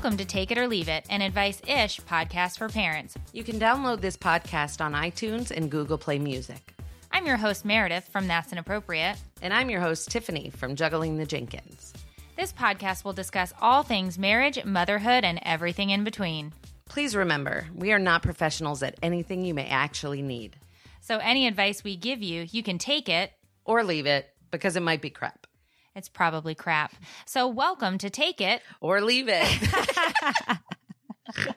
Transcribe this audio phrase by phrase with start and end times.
[0.00, 3.16] Welcome to Take It or Leave It, an advice ish podcast for parents.
[3.32, 6.72] You can download this podcast on iTunes and Google Play Music.
[7.10, 9.16] I'm your host, Meredith from That's Inappropriate.
[9.42, 11.92] And I'm your host, Tiffany from Juggling the Jenkins.
[12.36, 16.52] This podcast will discuss all things marriage, motherhood, and everything in between.
[16.88, 20.54] Please remember, we are not professionals at anything you may actually need.
[21.00, 23.32] So, any advice we give you, you can take it
[23.64, 25.47] Or leave it because it might be crap.
[25.98, 26.94] It's probably crap.
[27.26, 28.62] So, welcome to Take It.
[28.80, 29.44] Or leave it.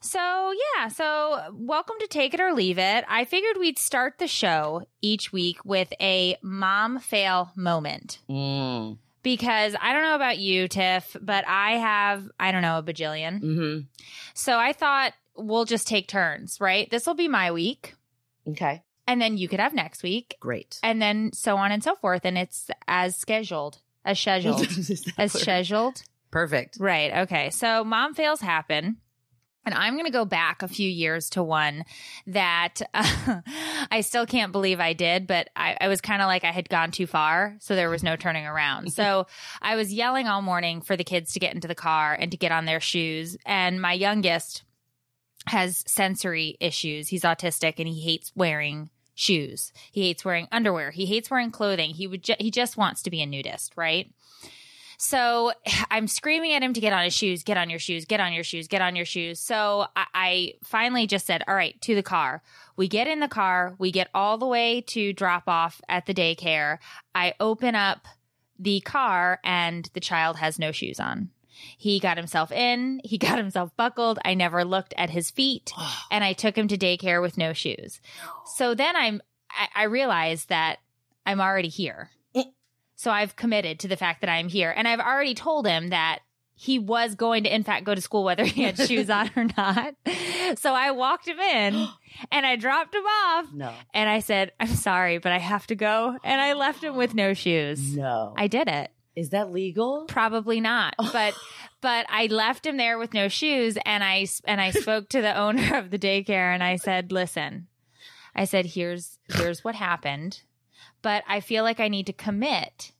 [0.01, 3.05] So, yeah, so welcome to Take It or Leave It.
[3.07, 8.97] I figured we'd start the show each week with a mom fail moment mm.
[9.23, 13.39] because I don't know about you, Tiff, but I have, I don't know, a bajillion.
[13.39, 13.79] hmm
[14.33, 16.91] So, I thought we'll just take turns, right?
[16.91, 17.95] This will be my week,
[18.49, 18.83] Okay.
[19.07, 20.79] and then you could have next week, Great.
[20.83, 22.25] and then so on and so forth.
[22.25, 24.67] And it's as scheduled, as scheduled,
[25.17, 26.03] as scheduled.
[26.31, 26.77] Perfect.
[26.79, 27.13] Right.
[27.23, 27.49] Okay.
[27.49, 28.97] So mom fails happen.
[29.63, 31.85] And I'm going to go back a few years to one
[32.25, 33.41] that uh,
[33.91, 36.67] I still can't believe I did, but I, I was kind of like I had
[36.67, 37.57] gone too far.
[37.59, 38.91] So there was no turning around.
[38.91, 39.27] so
[39.61, 42.37] I was yelling all morning for the kids to get into the car and to
[42.37, 43.37] get on their shoes.
[43.45, 44.63] And my youngest
[45.45, 47.07] has sensory issues.
[47.07, 49.71] He's autistic and he hates wearing shoes.
[49.91, 50.91] He hates wearing underwear.
[50.91, 51.91] He hates wearing clothing.
[51.91, 54.11] He would ju- he just wants to be a nudist, right?
[54.97, 55.51] So
[55.91, 58.33] I'm screaming at him to get on his shoes, get on your shoes, get on
[58.33, 59.39] your shoes, get on your shoes.
[59.39, 62.41] So I, I finally just said, all right, to the car.
[62.77, 63.75] We get in the car.
[63.77, 66.77] We get all the way to drop off at the daycare.
[67.13, 68.07] I open up
[68.57, 71.29] the car and the child has no shoes on.
[71.77, 73.01] He got himself in.
[73.03, 74.19] He got himself buckled.
[74.25, 75.73] I never looked at his feet
[76.11, 78.01] and I took him to daycare with no shoes.
[78.55, 80.79] So then I'm, I, I realized that
[81.25, 82.09] I'm already here.
[82.35, 82.51] Mm.
[82.95, 84.73] So I've committed to the fact that I'm here.
[84.75, 86.19] And I've already told him that
[86.61, 89.45] he was going to, in fact, go to school whether he had shoes on or
[89.57, 89.95] not.
[90.59, 91.87] So I walked him in
[92.31, 93.47] and I dropped him off.
[93.51, 93.73] No.
[93.95, 96.15] And I said, I'm sorry, but I have to go.
[96.23, 97.95] And I left him with no shoes.
[97.97, 98.35] No.
[98.37, 98.91] I did it.
[99.15, 100.05] Is that legal?
[100.07, 101.33] Probably not, but
[101.81, 105.35] but I left him there with no shoes, and I and I spoke to the
[105.37, 107.67] owner of the daycare, and I said, "Listen,
[108.35, 110.41] I said here's here's what happened,
[111.01, 112.91] but I feel like I need to commit."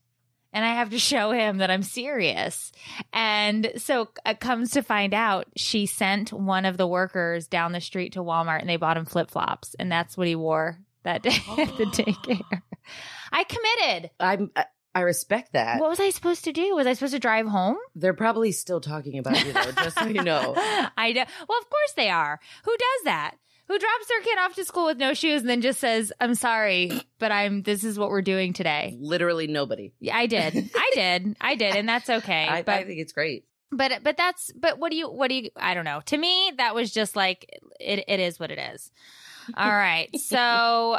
[0.53, 2.73] And I have to show him that I'm serious.
[3.13, 7.79] And so it comes to find out she sent one of the workers down the
[7.79, 9.77] street to Walmart and they bought him flip flops.
[9.79, 12.61] And that's what he wore that day at the daycare.
[13.31, 14.11] I committed.
[14.19, 14.51] I'm.
[14.55, 15.79] Uh, I, respect that.
[15.79, 16.75] What was I supposed to do?
[16.75, 17.77] Was I supposed to drive home?
[17.95, 20.53] They're probably still talking about you, though, just so you know.
[20.97, 21.23] I know.
[21.47, 22.39] Well, of course they are.
[22.65, 23.35] Who does that?
[23.67, 26.35] Who drops their kid off to school with no shoes and then just says, "I'm
[26.35, 27.61] sorry, but I'm.
[27.61, 29.93] This is what we're doing today." Literally nobody.
[30.01, 30.69] Yeah, I did.
[30.75, 31.37] I did.
[31.39, 32.47] I did, and that's okay.
[32.49, 33.45] I, but I think it's great.
[33.71, 36.01] but but that's but what do you what do you I don't know.
[36.07, 37.45] To me, that was just like
[37.79, 38.03] it.
[38.09, 38.91] It is what it is.
[39.55, 40.09] All right.
[40.17, 40.37] So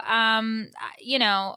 [0.06, 1.56] um, you know,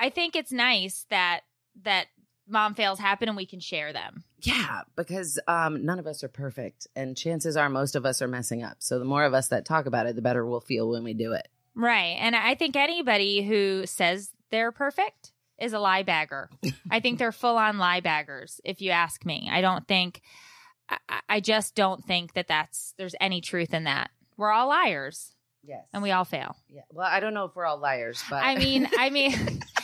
[0.00, 1.40] I think it's nice that
[1.82, 2.06] that
[2.48, 4.24] mom fails happen and we can share them.
[4.40, 8.28] Yeah, because um, none of us are perfect, and chances are most of us are
[8.28, 8.76] messing up.
[8.78, 11.14] So the more of us that talk about it, the better we'll feel when we
[11.14, 11.48] do it.
[11.74, 12.16] Right.
[12.20, 16.50] And I think anybody who says they're perfect is a lie bagger.
[16.90, 19.48] I think they're full on lie baggers, if you ask me.
[19.50, 20.22] I don't think,
[20.88, 24.10] I, I just don't think that that's, there's any truth in that.
[24.36, 25.36] We're all liars
[25.66, 26.56] Yes, and we all fail.
[26.68, 26.82] Yeah.
[26.92, 29.32] Well, I don't know if we're all liars, but I mean, I mean,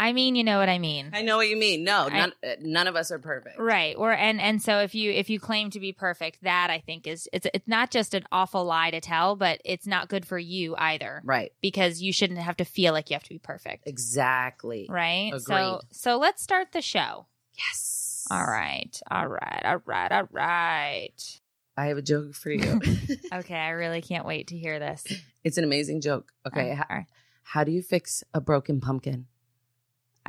[0.00, 1.10] I mean, you know what I mean.
[1.12, 1.84] I know what you mean.
[1.84, 3.58] No, I- none, uh, none of us are perfect.
[3.58, 3.94] Right.
[3.98, 7.06] Or and and so if you if you claim to be perfect, that I think
[7.06, 10.38] is it's it's not just an awful lie to tell, but it's not good for
[10.38, 11.20] you either.
[11.24, 11.52] Right.
[11.60, 13.86] Because you shouldn't have to feel like you have to be perfect.
[13.86, 14.86] Exactly.
[14.88, 15.32] Right?
[15.38, 15.80] So Agreed.
[15.92, 17.26] so let's start the show.
[17.58, 18.26] Yes.
[18.30, 18.98] All right.
[19.10, 19.62] All right.
[19.64, 20.12] All right.
[20.12, 21.40] All right.
[21.76, 22.80] I have a joke for you.
[23.32, 25.04] Okay, I really can't wait to hear this.
[25.44, 26.32] it's an amazing joke.
[26.46, 26.72] Okay.
[26.72, 27.06] Uh, How, all right.
[27.42, 29.26] how do you fix a broken pumpkin?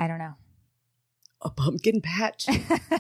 [0.02, 0.34] I don't know.
[1.44, 2.48] A pumpkin patch?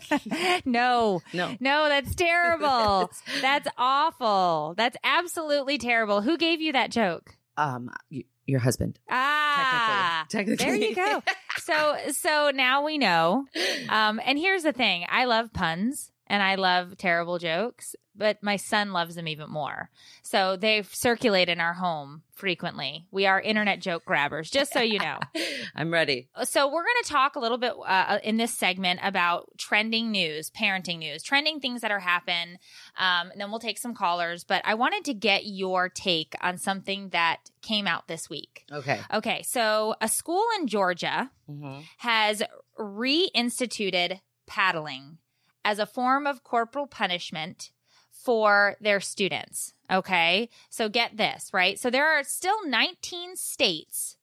[0.66, 1.24] no.
[1.34, 1.56] no.
[1.60, 3.10] No, that's terrible.
[3.42, 4.76] that's awful.
[4.78, 6.22] That's absolutely terrible.
[6.22, 7.36] Who gave you that joke?
[7.58, 9.00] Um, y- your husband.
[9.10, 10.26] Ah.
[10.30, 10.64] Technically.
[10.66, 11.24] There you go.
[11.60, 13.46] So so now we know.
[13.90, 15.06] Um and here's the thing.
[15.10, 19.90] I love puns and I love terrible jokes, but my son loves them even more.
[20.24, 23.06] So they circulate in our home frequently.
[23.12, 25.20] We are internet joke grabbers, just so you know.
[25.76, 26.30] I'm ready.
[26.44, 30.50] So we're going to talk a little bit uh, in this segment about trending news,
[30.50, 32.58] parenting news, trending things that are happen.
[32.98, 34.46] Um, and then we'll take some callers.
[34.46, 38.64] But I wanted to get your take on something that came out this week.
[38.72, 39.02] Okay.
[39.14, 41.84] Okay, so a school in Georgia Mhm.
[41.98, 42.42] has
[42.80, 45.18] reinstituted paddling
[45.64, 47.72] as a form of corporal punishment
[48.12, 49.74] for their students.
[49.92, 50.50] Okay.
[50.70, 51.80] So get this, right?
[51.80, 54.18] So there are still 19 states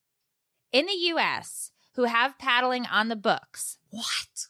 [0.72, 3.78] in the US who have paddling on the books.
[3.90, 4.48] What?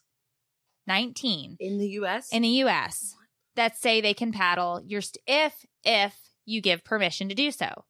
[0.86, 2.32] 19 In the US?
[2.32, 3.14] in the US
[3.56, 6.14] that say they can paddle your st- if if
[6.44, 7.84] you give permission to do so.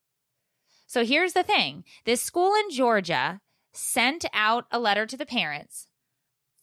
[0.87, 1.85] So here's the thing.
[2.05, 3.41] This school in Georgia
[3.73, 5.87] sent out a letter to the parents.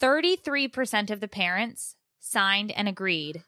[0.01, 3.43] 33% of the parents signed and agreed.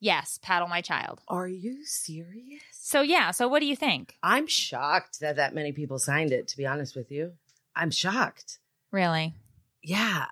[0.00, 1.20] Yes, paddle my child.
[1.28, 2.62] Are you serious?
[2.72, 4.16] So yeah, so what do you think?
[4.22, 7.32] I'm shocked that that many people signed it, to be honest with you.
[7.74, 8.58] I'm shocked.
[8.90, 9.34] Really?
[9.82, 10.26] Yeah.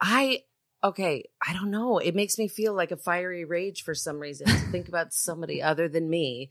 [0.00, 0.44] I,
[0.82, 1.98] okay, I don't know.
[1.98, 5.62] It makes me feel like a fiery rage for some reason to think about somebody
[5.62, 6.50] other than me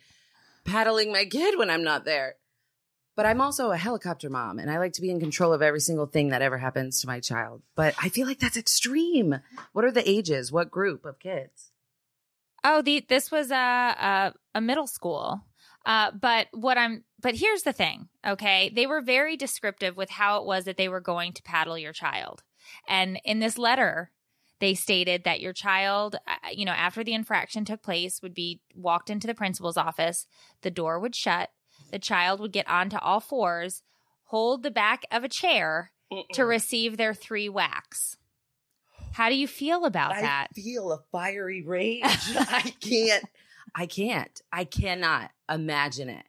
[0.66, 2.36] paddling my kid when I'm not there.
[3.18, 5.80] But I'm also a helicopter mom and I like to be in control of every
[5.80, 7.64] single thing that ever happens to my child.
[7.75, 9.40] But I feel like that's extreme.
[9.74, 10.52] What are the ages?
[10.52, 11.72] What group of kids?
[12.64, 15.42] Oh, the this was a a, a middle school.
[15.84, 18.72] Uh, but what I'm but here's the thing, okay?
[18.74, 21.94] They were very descriptive with how it was that they were going to paddle your
[21.94, 22.44] child.
[22.88, 24.12] And in this letter,
[24.60, 28.62] they stated that your child, uh, you know, after the infraction took place, would be
[28.75, 30.28] walked into the principal's office,
[30.62, 31.50] the door would shut,
[31.92, 33.84] the child would get onto all fours,
[34.25, 35.92] hold the back of a chair
[36.34, 38.18] to receive their three whacks.
[39.13, 40.48] How do you feel about I that?
[40.51, 42.04] I feel a fiery rage.
[42.04, 43.25] I can't.
[43.74, 44.42] I can't.
[44.51, 46.25] I cannot imagine it.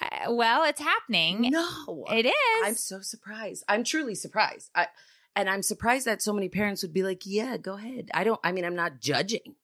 [0.00, 1.50] Uh, well, it's happening.
[1.50, 2.34] No, It is.
[2.64, 3.64] I'm so surprised.
[3.68, 4.70] I'm truly surprised.
[4.74, 4.86] I,
[5.34, 8.40] and I'm surprised that so many parents would be like, "Yeah, go ahead." I don't.
[8.44, 9.56] I mean, I'm not judging,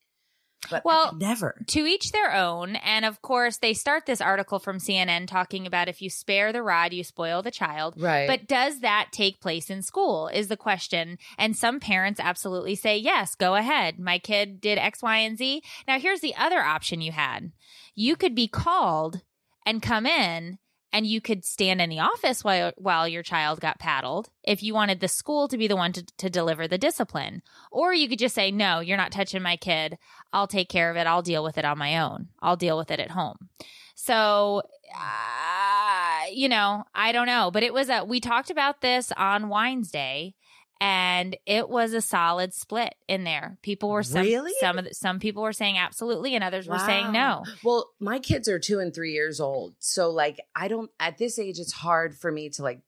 [0.70, 1.62] but Well, never.
[1.68, 2.76] to each their own.
[2.76, 6.62] And of course, they start this article from CNN talking about if you spare the
[6.62, 7.94] rod, you spoil the child.
[7.96, 8.26] Right.
[8.26, 10.28] But does that take place in school?
[10.28, 11.18] Is the question.
[11.38, 13.98] And some parents absolutely say, yes, go ahead.
[13.98, 15.62] My kid did X, Y, and Z.
[15.86, 17.52] Now, here's the other option you had
[17.94, 19.22] you could be called
[19.64, 20.58] and come in.
[20.94, 24.74] And you could stand in the office while while your child got paddled if you
[24.74, 27.42] wanted the school to be the one to, to deliver the discipline.
[27.72, 29.98] Or you could just say, No, you're not touching my kid.
[30.32, 31.08] I'll take care of it.
[31.08, 32.28] I'll deal with it on my own.
[32.40, 33.48] I'll deal with it at home.
[33.96, 34.62] So,
[34.96, 39.48] uh, you know, I don't know, but it was a, we talked about this on
[39.48, 40.34] wednesday Day
[40.84, 43.56] and it was a solid split in there.
[43.62, 44.52] People were some, Really?
[44.60, 47.42] some of the, some people were saying absolutely and others were saying no.
[47.64, 49.76] Well, my kids are two and three years old.
[49.78, 52.82] So, like, I don't, at this age, it's hard for me to, like,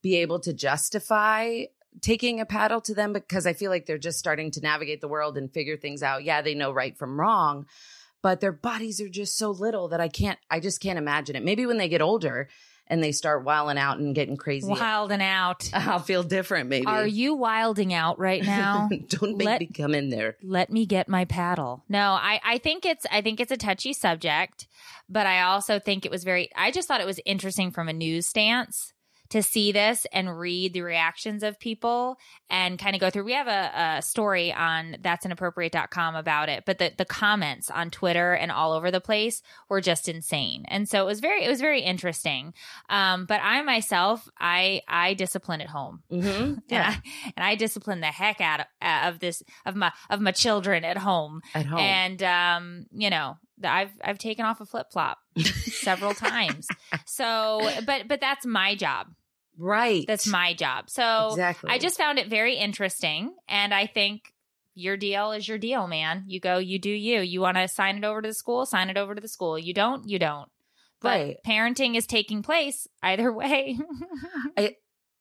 [0.00, 1.64] be able to justify
[2.00, 5.08] taking a paddle to them because I feel like they're just starting to navigate the
[5.08, 6.22] world and figure things out.
[6.22, 7.66] Yeah, they know right from wrong,
[8.22, 11.42] but their bodies are just so little that I can't, I just can't imagine it.
[11.42, 12.48] Maybe when they get older
[12.90, 15.70] and they start wilding out and getting crazy, Wilding out.
[15.74, 16.86] I'll feel different, maybe.
[16.86, 18.88] Are you wilding out right now?
[19.08, 20.36] don't make Let- me come in there.
[20.42, 21.84] let me get my paddle.
[21.88, 24.66] No, I, I think it's I think it's a touchy subject,
[25.08, 27.92] but I also think it was very I just thought it was interesting from a
[27.92, 28.92] news stance
[29.30, 32.18] to see this and read the reactions of people
[32.48, 33.24] and kind of go through.
[33.24, 37.90] We have a, a story on that's inappropriate.com about it, but the, the comments on
[37.90, 40.64] Twitter and all over the place were just insane.
[40.68, 42.54] And so it was very, it was very interesting.
[42.88, 46.02] Um, but I myself, I, I discipline at home.
[46.10, 46.40] Mm-hmm.
[46.50, 46.94] And, Yeah.
[46.96, 50.30] I, and I discipline the heck out of, uh, of this of my of my
[50.32, 51.42] children at home.
[51.54, 51.78] At home.
[51.78, 56.68] And um, you know, I've I've taken off a flip flop several times.
[57.06, 59.08] So, but but that's my job.
[59.60, 60.04] Right.
[60.06, 60.90] That's my job.
[60.90, 61.70] So exactly.
[61.70, 64.32] I just found it very interesting, and I think
[64.74, 66.24] your deal is your deal, man.
[66.26, 67.20] You go, you do you.
[67.20, 69.58] You want to sign it over to the school, sign it over to the school.
[69.58, 70.48] You don't, you don't.
[71.02, 71.36] But Right.
[71.46, 73.78] parenting is taking place either way.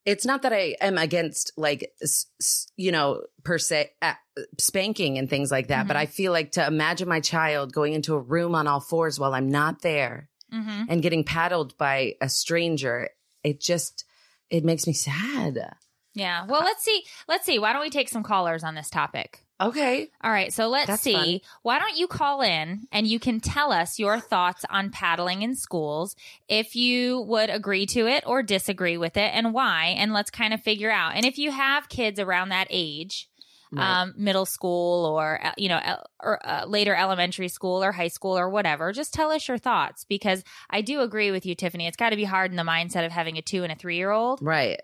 [0.05, 4.13] it's not that I am against like s- s- you know per se uh,
[4.57, 5.99] spanking and things like that, but Mhm.
[5.99, 9.33] I feel like to imagine my child going into a room on all fours while
[9.33, 13.09] I'm not there hmm and getting paddled by a stranger,
[13.43, 14.05] it just
[14.49, 15.75] it makes me sad.
[16.15, 16.45] Yeah.
[16.45, 17.03] Well, let's see.
[17.27, 17.59] Let's see.
[17.59, 19.45] Why don't we take some callers on this topic?
[19.61, 21.13] Okay, All right, so let's That's see.
[21.13, 21.39] fun.
[21.63, 25.53] Why don't you call in and you can tell us your thoughts on paddling in
[25.53, 26.15] schools,
[26.47, 30.53] if you would agree to it or disagree with it, and why, and let's kind
[30.53, 31.15] of figure out.
[31.15, 33.28] And if you have kids around that age,
[33.71, 34.01] Right.
[34.01, 35.79] um, middle school or uh, you know
[36.19, 40.05] or uh, later elementary school or high school or whatever, just tell us your thoughts
[40.05, 41.85] because I do agree with you, Tiffany.
[41.85, 43.95] It's got to be hard in the mindset of having a two and a three
[43.97, 44.79] year old right,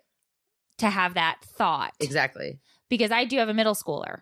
[0.78, 4.20] to have that thought exactly, because I do have a middle schooler.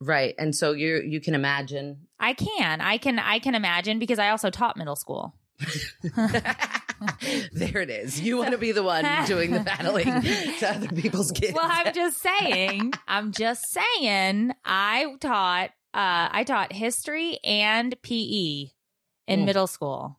[0.00, 0.34] right.
[0.38, 2.06] And so you you can imagine.
[2.20, 2.80] I can.
[2.80, 5.34] I can I can imagine because I also taught middle school.
[7.52, 8.20] there it is.
[8.20, 10.04] You want to be the one doing the battling
[10.60, 11.52] to other people's kids.
[11.54, 18.68] Well, I'm just saying, I'm just saying I taught uh, I taught history and PE
[19.28, 19.44] in Mm.
[19.44, 20.18] middle school.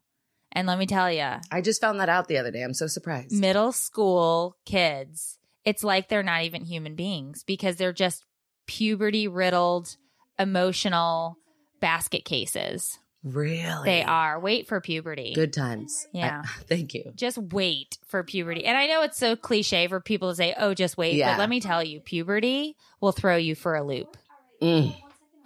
[0.51, 2.61] And let me tell you, I just found that out the other day.
[2.61, 3.31] I'm so surprised.
[3.31, 8.23] middle school kids, it's like they're not even human beings because they're just
[8.67, 9.97] puberty riddled,
[10.37, 11.37] emotional
[11.79, 12.99] basket cases.
[13.23, 13.85] Really?
[13.85, 14.39] They are.
[14.39, 15.33] Wait for puberty.
[15.33, 16.07] Good times.
[16.11, 16.43] Yeah.
[16.45, 17.11] I- thank you.
[17.15, 18.65] Just wait for puberty.
[18.65, 21.15] And I know it's so cliche for people to say, oh, just wait.
[21.15, 21.33] Yeah.
[21.33, 24.17] But let me tell you, puberty will throw you for a loop.
[24.61, 24.95] Mm.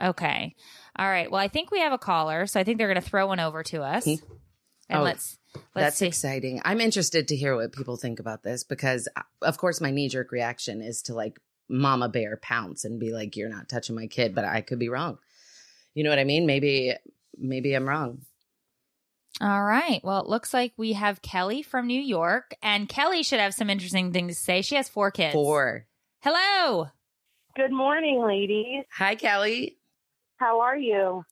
[0.02, 0.56] Okay.
[0.98, 1.30] All right.
[1.30, 3.40] Well, I think we have a caller, so I think they're going to throw one
[3.40, 4.06] over to us.
[4.06, 4.20] And
[4.90, 6.08] Oh, let's let's That's see.
[6.08, 6.62] exciting.
[6.64, 10.08] I'm interested to hear what people think about this because, uh, of course, my knee
[10.08, 14.08] jerk reaction is to like mama bear pounce and be like, "You're not touching my
[14.08, 15.18] kid," but I could be wrong.
[15.94, 16.46] You know what I mean?
[16.46, 16.94] Maybe,
[17.38, 18.20] maybe I'm wrong.
[19.40, 20.02] All right.
[20.04, 23.70] Well, it looks like we have Kelly from New York, and Kelly should have some
[23.70, 24.62] interesting things to say.
[24.62, 25.34] She has four kids.
[25.34, 25.86] Four.
[26.22, 26.88] Hello.
[27.56, 28.86] Good morning, ladies.
[28.98, 29.78] Hi, Kelly.
[30.38, 31.24] How are you?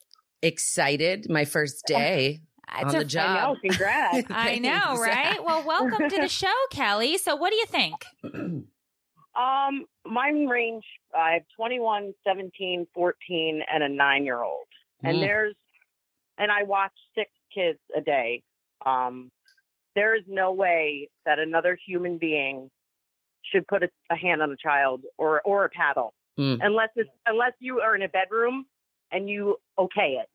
[0.44, 1.30] Excited.
[1.30, 2.42] My first day
[2.80, 3.38] It's on a- the job.
[3.38, 4.28] I know, congrats.
[4.30, 5.44] I know, right?
[5.44, 7.18] Well, welcome to the show, Kelly.
[7.18, 8.06] So, what do you think?
[9.36, 10.84] um, mine range,
[11.18, 14.66] I have 21, 17, 14, and a nine year old.
[15.04, 15.22] And Mm.
[15.22, 15.56] there's,
[16.38, 18.44] and I watch six kids a day.
[18.86, 19.32] Um,
[19.96, 22.70] there is no way that another human being
[23.44, 26.60] should put a, a hand on a child or, or a paddle Mm.
[26.62, 28.66] unless it's, unless you are in a bedroom
[29.12, 30.28] and you okay it.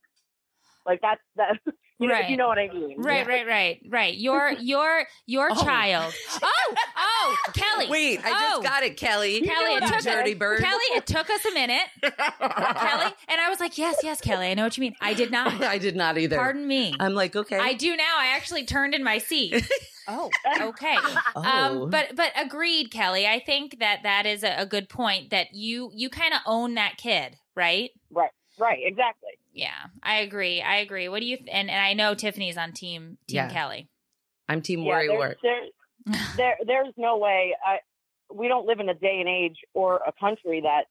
[0.86, 1.58] Like that's that,
[2.00, 2.30] you know, Right.
[2.30, 2.94] you know what I mean?
[3.00, 4.16] Right, right, right, right.
[4.16, 5.62] Your your your Oh.
[5.62, 6.12] child.
[6.42, 7.86] Oh, oh, Kelly.
[7.88, 8.60] Wait, I Oh.
[8.60, 9.40] just got it, Kelly.
[9.42, 10.60] Kelly, it you took dirty us, bird.
[10.60, 14.54] Kelly, it took us a minute, Kelly, and I was like, "Yes, yes, Kelly, I
[14.54, 15.62] know what you mean." I did not.
[15.62, 16.36] I did not either.
[16.36, 16.94] Pardon me.
[16.98, 17.58] I'm like, okay.
[17.58, 18.16] I do now.
[18.18, 19.62] I actually turned in my seat.
[20.08, 20.30] oh,
[20.60, 20.96] okay.
[21.36, 21.42] oh.
[21.42, 23.26] Um, but but agreed, Kelly.
[23.26, 25.30] I think that that is a, a good point.
[25.30, 27.90] That you you kind of own that kid, right?
[28.10, 29.30] Right, right, exactly.
[29.60, 30.62] Yeah, I agree.
[30.62, 31.08] I agree.
[31.10, 31.36] What do you?
[31.36, 33.50] Th- and and I know Tiffany's on team Team Yeah.
[33.50, 33.88] Kelly.
[34.48, 35.36] I'm team Yeah, worry there's, work.
[35.42, 37.54] there, there, there's no way.
[37.64, 37.78] I,
[38.34, 40.84] we don't live in a day and age or a country that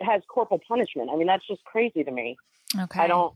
[0.00, 1.10] has corporal punishment.
[1.12, 2.36] I mean, that's just crazy to me.
[2.78, 3.00] Okay.
[3.00, 3.34] I don't,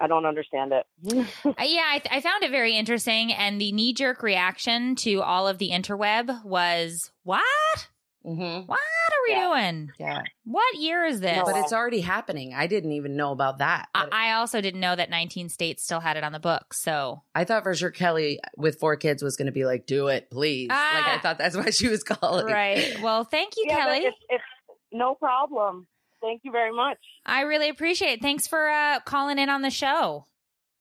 [0.00, 0.86] I don't understand it.
[1.44, 5.58] Yeah, I, I found it very interesting, and the knee jerk reaction to all of
[5.58, 7.88] the interweb was, "What?
[8.26, 8.66] Mm-hmm.
[8.66, 9.48] What are we Yeah.
[9.48, 9.90] doing?
[9.98, 10.22] Yeah.
[10.44, 12.54] What year is this?" No, But it's already happening.
[12.54, 13.88] I didn't even know about that.
[13.94, 16.80] I, I also didn't know that 19 states still had it on the books.
[16.80, 20.08] So I thought for sure Kelly with four kids was going to be like, do
[20.08, 20.68] it, please.
[20.70, 21.14] like, Ah.
[21.16, 22.46] I thought that's why she was calling.
[22.46, 22.98] right.
[23.02, 23.98] Well, thank you, yeah, Kelly.
[24.06, 24.44] it's, it's
[24.92, 25.86] no problem.
[26.22, 26.98] Thank you very much.
[27.26, 28.22] I really appreciate it.
[28.22, 30.26] Thanks for uh, calling in on the show.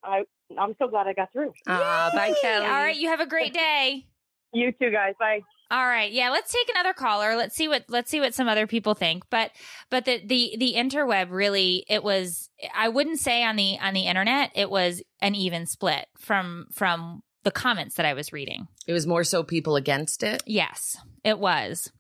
[0.02, 0.24] I,
[0.58, 1.52] I'm so glad I got through.
[1.68, 2.36] Ah, bye, Yay.
[2.42, 2.66] Kelly.
[2.66, 4.06] All right, you have a great day.
[4.54, 5.14] You too, guys.
[5.20, 5.42] Bye.
[5.74, 6.30] All right, yeah.
[6.30, 7.36] Let's take another caller.
[7.36, 9.24] Let's see what let's see what some other people think.
[9.32, 9.50] But
[9.90, 12.52] but the the the interweb really it was.
[12.76, 17.24] I wouldn't say on the on the internet it was an even split from from
[17.42, 18.68] the comments that I was reading.
[18.86, 20.44] It was more so people against it.
[20.46, 21.92] Yes, it was.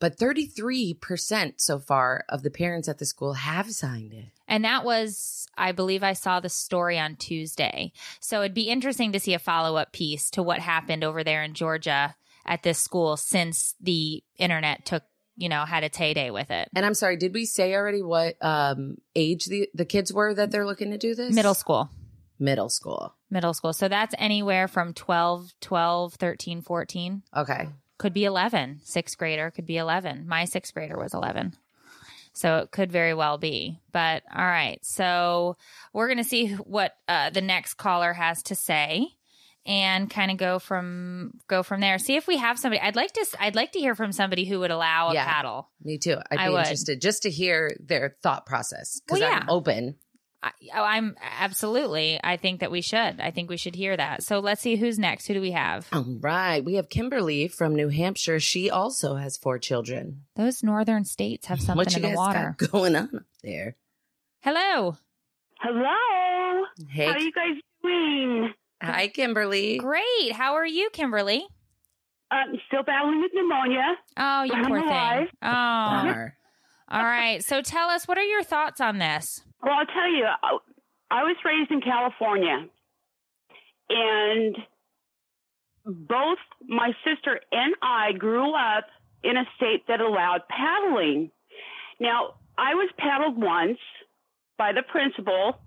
[0.00, 4.32] But 33% so far of the parents at the school have signed it.
[4.48, 7.92] And that was, I believe I saw the story on Tuesday.
[8.18, 11.44] So it'd be interesting to see a follow up piece to what happened over there
[11.44, 15.02] in Georgia at this school since the internet took,
[15.36, 16.68] you know, had its heyday with it.
[16.74, 20.50] And I'm sorry, did we say already what um, age the, the kids were that
[20.50, 21.34] they're looking to do this?
[21.34, 21.90] Middle school.
[22.38, 23.14] Middle school.
[23.30, 23.72] Middle school.
[23.72, 27.22] So that's anywhere from 12, 12, 13, 14.
[27.36, 27.68] Okay.
[27.98, 28.80] Could be 11.
[28.82, 30.26] Sixth grader could be 11.
[30.26, 31.54] My sixth grader was 11.
[32.32, 33.78] So it could very well be.
[33.92, 34.84] But all right.
[34.84, 35.56] So
[35.92, 39.08] we're going to see what uh, the next caller has to say
[39.64, 41.98] and kind of go from go from there.
[41.98, 42.80] See if we have somebody.
[42.80, 45.24] I'd like to I'd like to hear from somebody who would allow a Yeah.
[45.24, 45.70] paddle.
[45.82, 46.16] Me too.
[46.30, 46.60] I'd I be would.
[46.60, 49.52] interested just to hear their thought process because Well, I'm yeah.
[49.52, 49.96] open.
[50.44, 52.18] I, oh, I'm absolutely.
[52.24, 53.20] I think that we should.
[53.20, 54.24] I think we should hear that.
[54.24, 55.28] So let's see who's next.
[55.28, 55.86] Who do we have?
[55.92, 56.64] All right.
[56.64, 58.40] We have Kimberly from New Hampshire.
[58.40, 60.22] She also has four children.
[60.34, 62.56] Those northern states have something what you in the water.
[62.58, 63.76] got going on up there?
[64.40, 64.96] Hello.
[65.60, 66.64] Hello.
[66.90, 67.54] Hey, How are you guys
[67.84, 68.52] doing?
[68.82, 69.78] Hi, Kimberly.
[69.78, 70.32] Great.
[70.32, 71.46] How are you, Kimberly?
[72.30, 73.96] I'm still battling with pneumonia.
[74.16, 74.88] Oh, you I'm poor thing.
[74.88, 75.28] alive.
[75.42, 75.46] Oh,
[76.02, 76.36] Bummer.
[76.90, 77.44] all right.
[77.44, 79.42] So tell us, what are your thoughts on this?
[79.62, 80.58] Well, I'll tell you, I,
[81.10, 82.66] I was raised in California,
[83.90, 84.56] and
[85.84, 88.86] both my sister and I grew up
[89.22, 91.30] in a state that allowed paddling.
[92.00, 93.78] Now, I was paddled once
[94.58, 95.58] by the principal,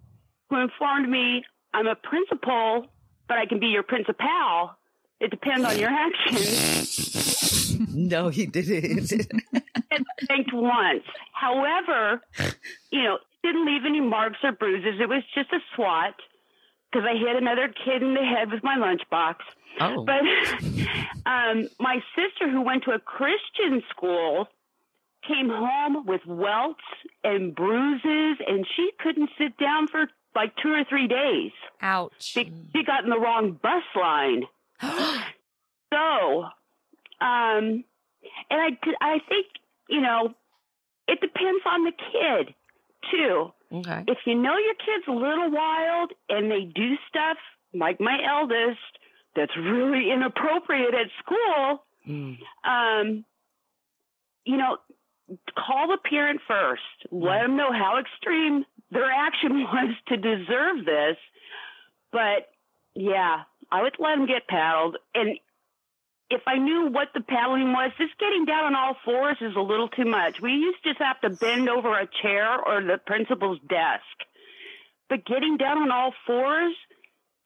[0.50, 1.44] who informed me
[1.74, 2.88] I'm a principal,
[3.28, 4.72] but I can be your principal.
[5.20, 7.78] It depends on your actions.
[7.94, 9.08] no, he didn't.
[10.22, 11.04] spanked once.
[11.34, 12.22] However,
[12.92, 15.00] you know, it didn't leave any marks or bruises.
[15.00, 16.16] It was just a swat
[16.92, 19.36] because I hit another kid in the head with my lunchbox.
[19.80, 20.22] Oh, But
[21.26, 24.48] um, my sister, who went to a Christian school,
[25.28, 26.84] came home with welts
[27.24, 31.52] and bruises, and she couldn't sit down for like two or three days.
[31.82, 32.12] Ouch.
[32.20, 34.44] She, she got in the wrong bus line.
[35.94, 36.44] So,
[37.22, 37.84] um,
[38.50, 39.46] and I, I think,
[39.88, 40.34] you know,
[41.08, 42.54] it depends on the kid
[43.12, 43.52] too.
[43.72, 44.04] okay.
[44.08, 47.38] If you know your kid's a little wild and they do stuff
[47.74, 48.80] like my eldest
[49.36, 52.38] that's really inappropriate at school, Mm.
[52.64, 53.26] um,
[54.44, 54.78] you know,
[55.58, 56.84] call the parent first.
[57.12, 58.64] Let them know how extreme
[58.96, 61.18] their action was to deserve this.
[62.12, 62.50] But
[62.96, 64.98] yeah, I would let them get paddled.
[65.14, 65.38] And
[66.30, 69.60] if I knew what the paddling was, just getting down on all fours is a
[69.62, 70.38] little too much.
[70.42, 74.16] We used to just have to bend over a chair or the principal's desk.
[75.10, 76.74] But getting down on all fours,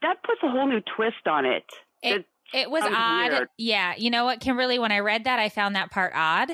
[0.01, 1.65] that puts a whole new twist on it.
[2.01, 3.31] It, it was was odd.
[3.31, 3.49] weird.
[3.57, 3.95] Yeah.
[3.97, 6.51] You know what, Kimberly, when I read that, I found that part odd.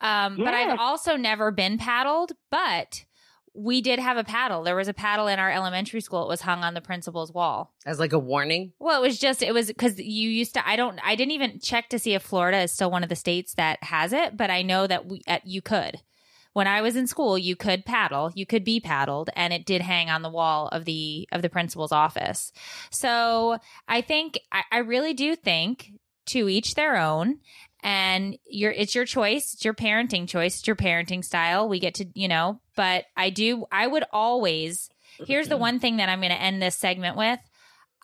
[0.00, 3.04] Um, But I've also never been paddled, but
[3.54, 4.64] we did have a paddle.
[4.64, 6.24] There was a paddle in our elementary school.
[6.24, 7.72] It was hung on the principal's wall.
[7.86, 8.72] As like a warning.
[8.78, 11.60] Well, it was just, it was because you used to, I don't, I didn't even
[11.60, 14.50] check to see if Florida is still one of the states that has it, but
[14.50, 16.00] I know that we, uh, you could.
[16.52, 19.82] When I was in school, you could paddle, you could be paddled, and it did
[19.82, 22.52] hang on the wall of the of the principal's office.
[22.90, 23.58] So
[23.88, 25.90] I think I, I really do think
[26.26, 27.40] to each their own,
[27.84, 31.68] and your it's your choice, it's your parenting choice, it's your parenting style.
[31.68, 34.88] We get to you know, but I do I would always.
[35.28, 37.38] Here's the one thing that I'm going to end this segment with.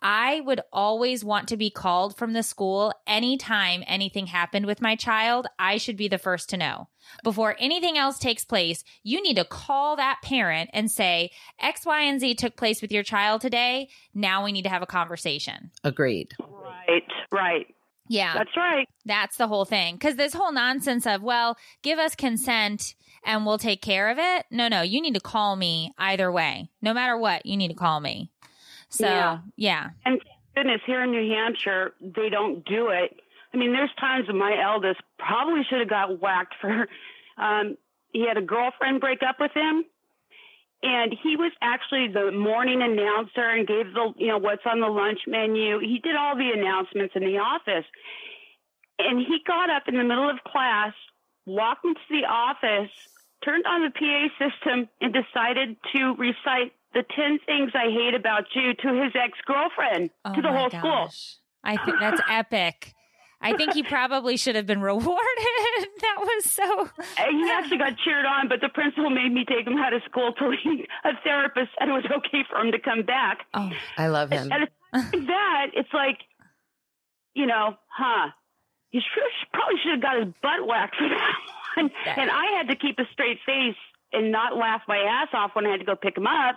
[0.01, 4.95] I would always want to be called from the school anytime anything happened with my
[4.95, 5.45] child.
[5.59, 6.87] I should be the first to know.
[7.23, 12.01] Before anything else takes place, you need to call that parent and say, X, Y,
[12.01, 13.89] and Z took place with your child today.
[14.13, 15.71] Now we need to have a conversation.
[15.83, 16.33] Agreed.
[16.39, 17.67] Right, right.
[18.11, 18.33] Yeah.
[18.33, 18.89] That's right.
[19.05, 19.95] That's the whole thing.
[19.95, 22.93] Because this whole nonsense of, well, give us consent
[23.23, 24.45] and we'll take care of it.
[24.51, 26.69] No, no, you need to call me either way.
[26.81, 28.29] No matter what, you need to call me.
[28.89, 29.39] So, Yeah.
[29.55, 29.89] yeah.
[30.03, 30.21] And
[30.55, 33.17] goodness, here in New Hampshire, they don't do it.
[33.53, 36.87] I mean, there's times when my eldest probably should have got whacked for.
[37.37, 37.75] Um,
[38.11, 39.85] he had a girlfriend break up with him,
[40.83, 44.87] and he was actually the morning announcer and gave the you know what's on the
[44.87, 45.79] lunch menu.
[45.79, 47.85] He did all the announcements in the office,
[48.99, 50.93] and he got up in the middle of class,
[51.45, 52.91] walked into the office,
[53.45, 58.43] turned on the PA system, and decided to recite the 10 things I hate about
[58.53, 60.81] you to his ex girlfriend, Oh to the whole school.
[60.81, 61.37] gosh.
[61.63, 62.93] I think that's epic.
[63.39, 65.19] I think he probably should have been rewarded.
[66.01, 66.89] that was so.
[67.17, 70.01] And he actually got cheered on, but the principal made me take him out of
[70.09, 73.45] school till he, a therapist said it was okay for him to come back.
[73.53, 74.51] Oh, I love him.
[74.51, 76.19] And it's that, it's like,
[77.33, 78.29] you know, huh?
[78.89, 79.01] He
[79.53, 81.35] probably should have got his butt whacked for that
[81.77, 81.91] one.
[82.05, 83.75] That- And I had to keep a straight face
[84.13, 86.55] and not laugh my ass off when I had to go pick him up.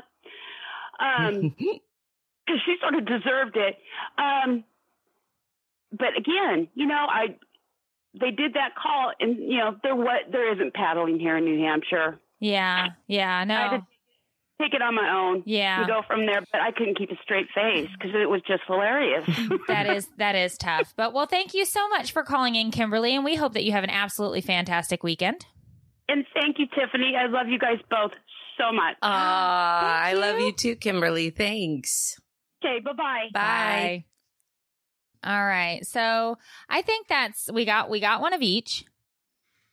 [0.99, 3.79] Um, because she sort of deserved it.
[4.19, 4.65] Um,
[5.93, 7.37] but again, you know, I
[8.19, 11.65] they did that call, and you know, there what there isn't paddling here in New
[11.65, 12.19] Hampshire.
[12.41, 12.89] yeah.
[13.07, 13.39] Yeah.
[13.39, 13.55] I No.
[13.57, 13.87] had to
[14.63, 15.43] take it on my own.
[15.47, 15.81] Yeah.
[15.81, 18.63] to go from there, but I couldn't keep a straight face because it was just
[18.69, 19.25] hilarious.
[19.69, 20.95] that is that is tough.
[20.97, 23.73] But well, thank you so much for calling in, Kimberly, and we hope that you
[23.73, 25.45] have an absolutely fantastic weekend.
[26.09, 27.15] and thank you, Tiffany.
[27.17, 28.13] I love you guys both
[28.59, 28.97] so much.
[29.03, 30.47] Ah, I Thank love you.
[30.47, 31.31] you too, Kimberly.
[31.31, 32.21] Thanks.
[32.65, 32.93] okay, Bye.
[32.95, 34.05] bye bye.
[35.25, 35.85] All right.
[35.87, 38.85] So I think that's we got we got one of each.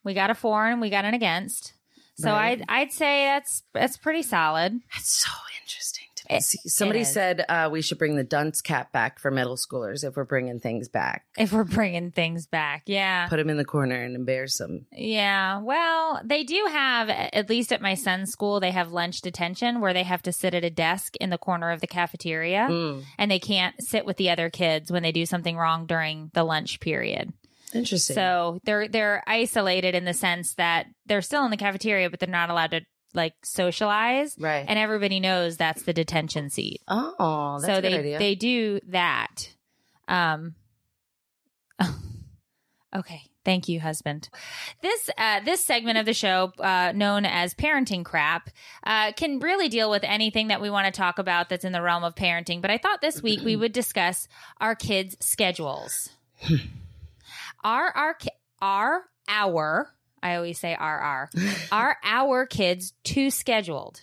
[0.04, 1.74] We got a for and we got an against.
[2.16, 2.60] So Right.
[2.60, 4.80] I'd I'd say that's that's pretty solid.
[4.92, 5.30] That's so
[5.62, 6.01] interesting.
[6.36, 10.04] It- Somebody it said uh, we should bring the dunce cap back for middle schoolers
[10.04, 11.24] if we're bringing things back.
[11.36, 13.28] If we're bringing things back, yeah.
[13.28, 14.86] Put them in the corner and embarrass them.
[14.92, 15.60] Yeah.
[15.60, 19.92] Well, they do have, at least at my son's school, they have lunch detention where
[19.92, 23.30] they have to sit at a desk in the corner of the cafeteria Mm, and
[23.30, 26.80] they can't sit with the other kids when they do something wrong during the lunch
[26.80, 27.32] period.
[27.74, 28.14] interesting.
[28.14, 32.28] So they're they're isolated in the sense that they're still in the cafeteria, but they're
[32.28, 32.82] not allowed to
[33.14, 34.36] like socialize.
[34.38, 34.64] right.
[34.68, 36.80] And everybody knows that's the detention seat.
[36.88, 38.18] oh, that's so a good they idea.
[38.18, 39.50] they do that.
[40.08, 40.54] Um.
[42.94, 44.28] Okay, thank you, husband.
[44.82, 48.50] This uh, this segment of the show, uh, known as parenting crap,
[48.84, 51.80] uh, can really deal with anything that we want to talk about that's in the
[51.80, 52.60] realm of parenting.
[52.60, 54.28] But I thought this week we would discuss
[54.60, 56.10] our kids' schedules.
[57.64, 58.28] are our ki-
[58.60, 59.90] are our
[60.22, 61.30] I always say RR.
[61.72, 64.02] are our kids too scheduled?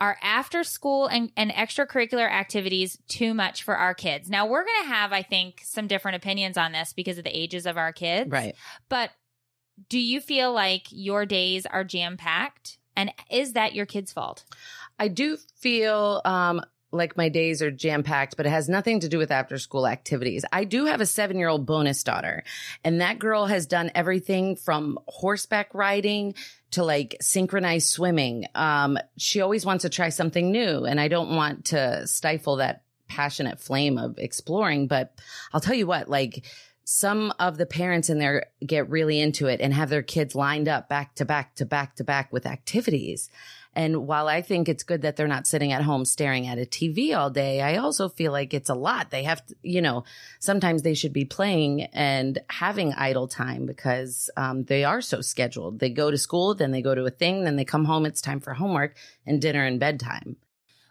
[0.00, 4.30] Are after school and, and extracurricular activities too much for our kids?
[4.30, 7.36] Now, we're going to have, I think, some different opinions on this because of the
[7.36, 8.30] ages of our kids.
[8.30, 8.54] Right.
[8.88, 9.10] But
[9.88, 12.78] do you feel like your days are jam packed?
[12.96, 14.44] And is that your kid's fault?
[14.98, 19.08] I do feel um, like my days are jam packed, but it has nothing to
[19.08, 20.44] do with after school activities.
[20.52, 22.44] I do have a seven year old bonus daughter,
[22.84, 26.34] and that girl has done everything from horseback riding
[26.72, 28.46] to like synchronized swimming.
[28.54, 32.82] Um, she always wants to try something new, and I don't want to stifle that
[33.08, 34.86] passionate flame of exploring.
[34.86, 35.14] But
[35.52, 36.44] I'll tell you what, like,
[36.84, 40.68] some of the parents in there get really into it and have their kids lined
[40.68, 43.28] up back to back to back to back with activities.
[43.74, 46.62] And while I think it's good that they're not sitting at home staring at a
[46.62, 49.10] TV all day, I also feel like it's a lot.
[49.10, 50.04] They have to, you know,
[50.40, 55.78] sometimes they should be playing and having idle time because um, they are so scheduled.
[55.78, 58.04] They go to school, then they go to a thing, then they come home.
[58.06, 60.36] It's time for homework and dinner and bedtime.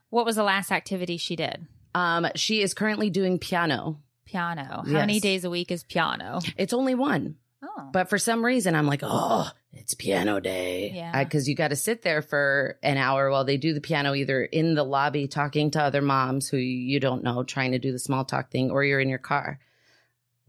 [0.09, 1.67] What was the last activity she did?
[1.93, 3.99] Um, she is currently doing piano.
[4.25, 4.63] Piano.
[4.63, 4.93] How Yes.
[4.93, 6.39] many days a week is piano?
[6.57, 7.35] It's only one.
[7.67, 7.89] Oh.
[7.91, 10.91] But for some reason, I'm like, oh, it's piano day.
[10.95, 11.23] Yeah.
[11.23, 14.43] Because you got to sit there for an hour while they do the piano, either
[14.43, 17.99] in the lobby talking to other moms who you don't know, trying to do the
[17.99, 19.59] small talk thing, or you're in your car.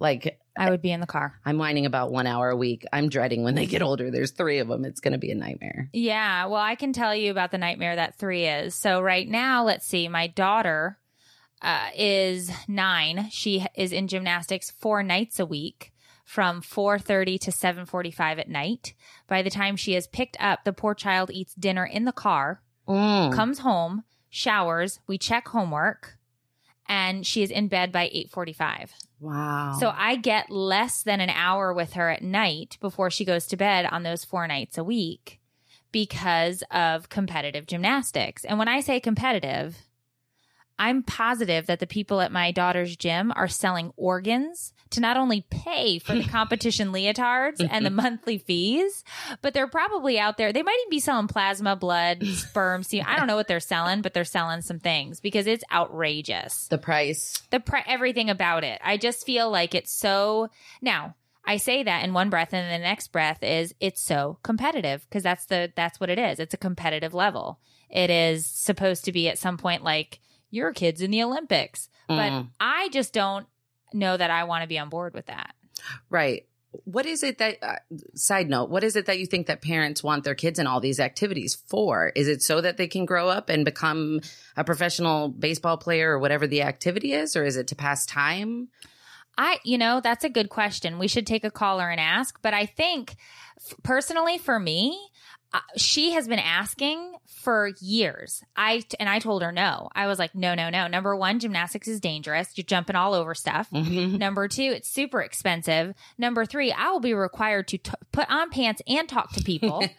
[0.01, 1.41] Like, I would be in the car.
[1.45, 2.85] I'm whining about one hour a week.
[2.93, 4.11] I'm dreading when they get older.
[4.11, 4.85] There's three of them.
[4.85, 5.89] It's going to be a nightmare.
[5.93, 8.75] Yeah, well, I can tell you about the nightmare that three is.
[8.75, 10.99] So right now, let's see, my daughter
[11.63, 13.29] uh, is nine.
[13.31, 15.93] She is in gymnastics four nights a week
[16.29, 18.93] from 4.30 to 7.45 at night
[19.27, 22.61] by the time she is picked up the poor child eats dinner in the car
[22.87, 23.33] Mm.
[23.35, 26.19] comes home showers we check homework
[26.87, 29.77] and she is in bed by 8.45 Wow.
[29.81, 33.57] so I get less than an hour with her at night before she goes to
[33.57, 35.41] bed on those four nights a week
[35.93, 38.45] because of competitive gymnastics.
[38.45, 39.79] And when I say competitive,
[40.79, 45.45] I'm positive that the people at my daughter's gym are selling organs to not only
[45.51, 49.05] pay for the competition leotards and the monthly fees,
[49.43, 50.53] but they're probably out there.
[50.53, 53.07] They might even be selling plasma, blood, sperm, semen.
[53.09, 56.79] I don't know what they're selling, but they're selling some things because it's outrageous the
[56.79, 57.43] price.
[57.51, 58.81] the pre- everything about it.
[58.85, 60.49] I just feel like it's so
[60.81, 61.15] now.
[61.45, 65.23] I say that in one breath, and the next breath is it's so competitive because
[65.23, 66.39] that's the that's what it is.
[66.41, 67.59] It's a competitive level.
[67.89, 72.31] It is supposed to be at some point like your kids in the Olympics, but
[72.33, 72.49] Mm.
[72.61, 73.47] I just don't
[73.93, 75.55] know that I want to be on board with that.
[76.11, 76.47] Right.
[76.85, 77.77] What is it that, uh,
[78.15, 80.81] side note, what is it that you think that parents want their kids in all
[80.81, 82.13] these activities for?
[82.15, 84.21] Is it so that they can grow up and become
[84.57, 87.37] a professional baseball player or whatever the activity is?
[87.37, 88.69] Or is it to pass time?
[89.39, 90.99] I, you know, that's a good question.
[90.99, 92.39] We should take a caller and ask.
[92.43, 93.17] But I think,
[93.57, 94.99] f- personally, for me,
[95.53, 98.43] uh, she has been asking for years.
[98.57, 99.89] I and I told her no.
[99.95, 100.89] I was like, no, no, no.
[100.89, 102.49] Number one, gymnastics is dangerous.
[102.57, 103.71] You're jumping all over stuff.
[103.71, 104.19] Mhm.
[104.19, 105.95] Number two, it's super expensive.
[106.19, 109.83] Number three, I will be required to t- put on pants and talk to people.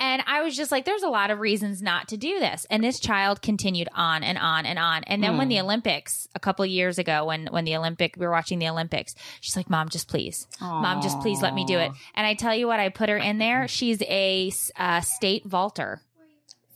[0.00, 2.66] And I was just like, there's a lot of reasons not to do this.
[2.70, 5.02] And this child continued on and on and on.
[5.04, 5.50] And then when Hmm.
[5.50, 8.68] the Olympics, a couple of years ago, when when the Olympic, we were watching the
[8.68, 11.90] Olympics, she's like, Mom, just please, Mom, just please let me do it.
[12.14, 13.66] And I tell you what, I put her in there.
[13.68, 16.02] She's a uh, state vaulter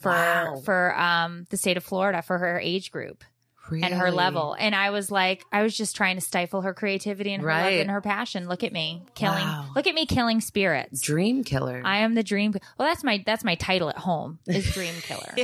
[0.01, 0.61] for Wow.
[0.65, 3.23] for um the state of Florida for her age group
[3.71, 4.55] and her level.
[4.59, 7.63] And I was like, I was just trying to stifle her creativity and her love
[7.63, 7.81] Right.
[7.81, 8.49] and her passion.
[8.49, 9.39] Look at me killing.
[9.45, 9.71] Wow.
[9.77, 11.01] Look at me killing spirits.
[11.01, 11.81] Dream killer.
[11.85, 12.53] I am the dream.
[12.79, 15.35] Well, that's my that's my title at home is dream killer.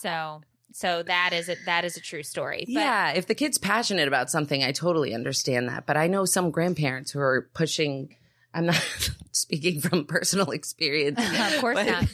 [0.00, 0.42] so
[0.72, 1.58] so that is it.
[1.66, 2.64] That is a true story.
[2.66, 5.86] But yeah, if the kid's passionate about something, I totally understand that.
[5.86, 8.14] But I know some grandparents who are pushing.
[8.54, 8.76] I'm not
[9.32, 11.18] speaking from personal experience.
[11.20, 12.04] of course but, not.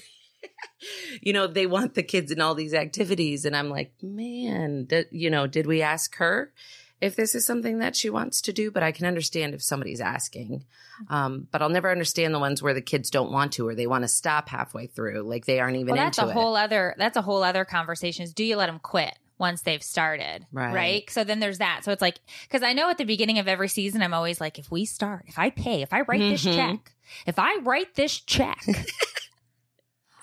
[1.22, 5.06] You know, they want the kids in all these activities, and I'm like, man, did,
[5.10, 6.52] you know, did we ask her
[7.00, 8.70] if this is something that she wants to do?
[8.70, 10.64] But I can understand if somebody's asking.
[11.08, 13.86] Um, but I'll never understand the ones where the kids don't want to, or they
[13.86, 16.32] want to stop halfway through, like they aren't even Well, that's a it.
[16.32, 18.24] whole other that's a whole other conversation.
[18.24, 19.14] Is do you let them quit?
[19.36, 21.10] Once they've started, Right.
[21.10, 21.80] So then there's that.
[21.82, 24.60] So it's like, because I know at the beginning of every season, I'm always like,
[24.60, 26.54] if we start, if I pay, if I write this Mhm.
[26.54, 26.92] check,
[27.26, 28.64] if I write this check,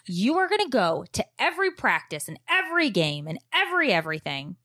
[0.05, 4.55] you are going to go to every practice and every game and every everything.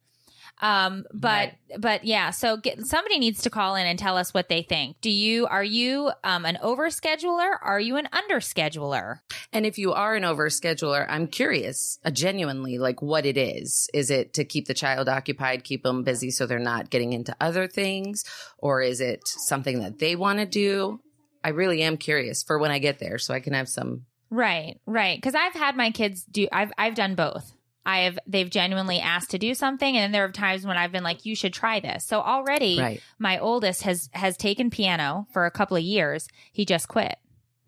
[0.63, 4.49] Um, but but yeah, so get, somebody needs to call in and tell us what
[4.49, 4.97] they think.
[5.01, 7.57] Do you are you um an overscheduler?
[7.63, 9.19] Are you an underscheduler?
[9.53, 13.89] And if you are an overscheduler, I'm curious, uh, genuinely, like what it is.
[13.93, 17.37] Is it to keep the child occupied, keep them busy so they're not getting into
[17.39, 18.25] other things?
[18.59, 21.01] Or is it something that they want to do?
[21.45, 24.07] I really am curious for when I get there so I can have some.
[24.31, 25.17] Right, right.
[25.17, 26.49] Because I've had my kids do.
[26.53, 27.53] I've I've done both.
[27.85, 28.19] I have.
[28.27, 31.25] They've genuinely asked to do something, and then there are times when I've been like,
[31.25, 33.01] "You should try this." So already, Right.
[33.19, 36.27] my oldest has has taken piano for a couple of years.
[36.53, 37.17] He just quit,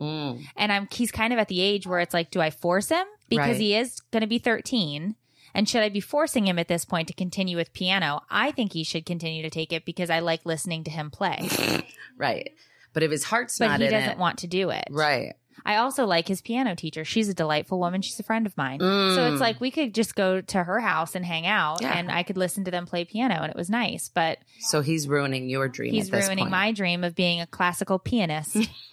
[0.01, 0.45] Mm.
[0.57, 3.07] and I'm he's kind of at the age where it's like, do I force him
[3.29, 3.61] because Right.
[3.61, 5.15] he is going to be 13?
[5.55, 8.21] And should I be forcing him at this point to continue with piano?
[8.29, 11.49] I think he should continue to take it because I like listening to him play.
[12.19, 12.51] Right.
[12.93, 14.85] But if his heart's but not he in doesn't it, want to do it.
[14.91, 15.35] right.
[15.67, 17.05] I also like his piano teacher.
[17.05, 18.03] She's a delightful woman.
[18.03, 18.81] She's a friend of mine.
[18.81, 19.33] So Mm.
[19.33, 21.97] it's like we could just go to her house and hang out Yeah.
[21.99, 24.09] and I could listen to them play piano and it was nice.
[24.09, 25.93] But So he's ruining your dream.
[25.93, 26.51] he's ruining point.
[26.51, 28.57] my dream of being a classical pianist.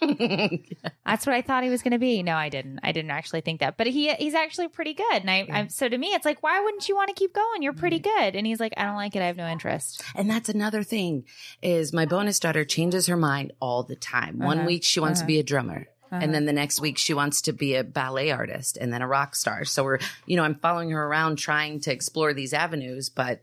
[1.06, 2.22] That's what I thought he was going to be.
[2.22, 2.80] No, I didn't.
[2.82, 3.76] I didn't actually think that.
[3.76, 5.20] But he he's actually pretty good.
[5.22, 7.62] And I, I'm so to me, it's like, why wouldn't you want to keep going?
[7.62, 8.34] You're pretty good.
[8.36, 9.22] And he's like, I don't like it.
[9.22, 10.02] I have no interest.
[10.14, 11.24] And that's another thing
[11.62, 14.38] is my bonus daughter changes her mind all the time.
[14.38, 14.66] One Uh-huh.
[14.66, 15.26] week she wants Uh-huh.
[15.26, 15.86] to be a drummer.
[16.10, 16.20] Uh-huh.
[16.22, 19.08] And then the next week she wants to be a ballet artist and then a
[19.08, 19.64] rock star.
[19.64, 23.08] So we're, you know, I'm following her around trying to explore these avenues.
[23.08, 23.42] But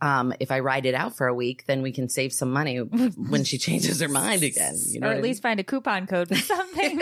[0.00, 2.76] um, if I ride it out for a week, then we can save some money
[2.78, 4.74] when she changes her mind again.
[4.88, 7.00] You know, or at I least find a coupon code for something.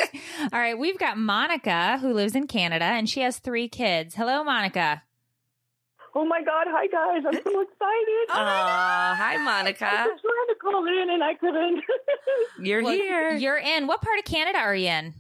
[0.53, 4.15] All right, we've got Monica who lives in Canada and she has three kids.
[4.15, 5.03] Hello, Monica.
[6.15, 6.67] Oh my God!
[6.69, 7.23] Hi guys!
[7.27, 8.27] I'm so excited.
[8.27, 8.27] mean?
[8.31, 9.85] Aw, hi, I Monica.
[9.85, 11.83] was trying to call in and I couldn't.
[12.67, 13.33] You're Well, here.
[13.37, 13.87] You're in.
[13.87, 15.07] What part of Canada are you in?
[15.07, 15.15] um,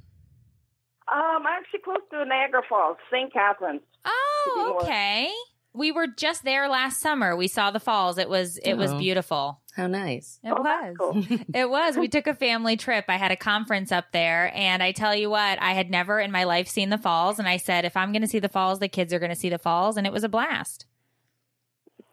[1.12, 3.32] I'm actually close to Niagara Falls, St.
[3.32, 3.82] Catharines.
[4.04, 5.30] Oh, more- okay.
[5.72, 7.36] We were just there last summer.
[7.36, 8.18] We saw the falls.
[8.18, 8.98] It was it was Oh.
[8.98, 9.60] beautiful.
[9.76, 10.40] How nice.
[10.42, 10.96] It Oh, was.
[10.98, 11.38] cool.
[11.54, 11.96] It was.
[11.96, 13.04] We took a family trip.
[13.08, 16.32] I had a conference up there, and I tell you what, I had never in
[16.32, 17.38] my life seen the falls.
[17.38, 19.36] And I said, if I'm going to see the falls, the kids are going to
[19.36, 20.86] see the falls, and it was a blast.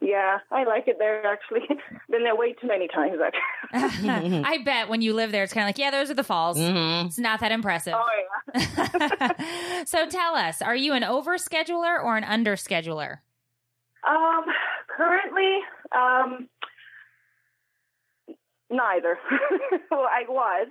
[0.00, 1.26] Yeah, I like it there.
[1.26, 1.66] Actually,
[2.08, 3.18] been there way too many times.
[3.72, 4.44] Actually.
[4.44, 6.56] I bet when you live there, it's kind of like, yeah, those are the falls.
[6.56, 7.94] hmm It's not that impressive.
[7.96, 8.06] Oh
[8.54, 9.84] yeah.
[9.84, 13.18] so tell us, are you an overscheduler or an underscheduler?
[14.06, 14.44] Um,
[14.88, 15.58] currently,
[15.94, 16.48] um,
[18.70, 19.18] neither.
[19.90, 20.68] well, I was.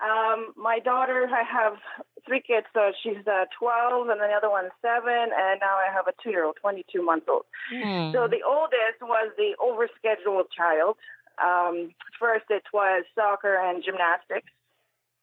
[0.00, 1.78] Um, my daughter, I have
[2.26, 2.66] three kids.
[2.74, 6.12] So she's uh, 12, and then the other one's seven, and now I have a
[6.22, 7.44] two-year-old, 22 months old.
[7.72, 8.12] Mm-hmm.
[8.12, 10.96] So the oldest was the overscheduled child.
[11.42, 14.50] Um, first, it was soccer and gymnastics.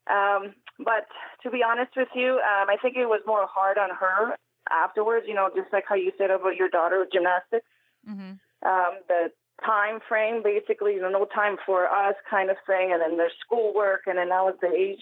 [0.09, 1.07] Um, but
[1.43, 4.35] to be honest with you, um, I think it was more hard on her
[4.71, 5.25] afterwards.
[5.27, 7.67] You know, just like how you said about your daughter with gymnastics.
[8.07, 8.39] Mm-hmm.
[8.63, 9.31] Um, the
[9.65, 13.33] time frame, basically, you know, no time for us kind of thing, and then there's
[13.45, 15.01] schoolwork, and then now at the age,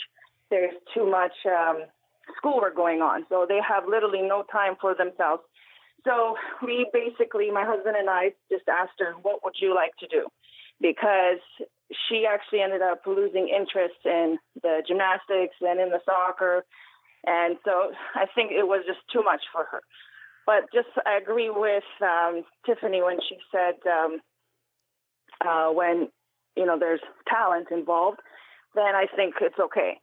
[0.50, 1.84] there's too much um,
[2.38, 5.44] schoolwork going on, so they have literally no time for themselves.
[6.06, 10.08] So we basically, my husband and I, just asked her, "What would you like to
[10.08, 10.28] do?"
[10.82, 11.40] Because
[12.08, 16.64] she actually ended up losing interest in the gymnastics and in the soccer,
[17.26, 19.82] and so I think it was just too much for her.
[20.46, 24.20] But just I agree with um, Tiffany when she said um,
[25.46, 26.10] uh, when
[26.56, 28.20] you know there's talent involved,
[28.76, 30.00] then I think it's okay.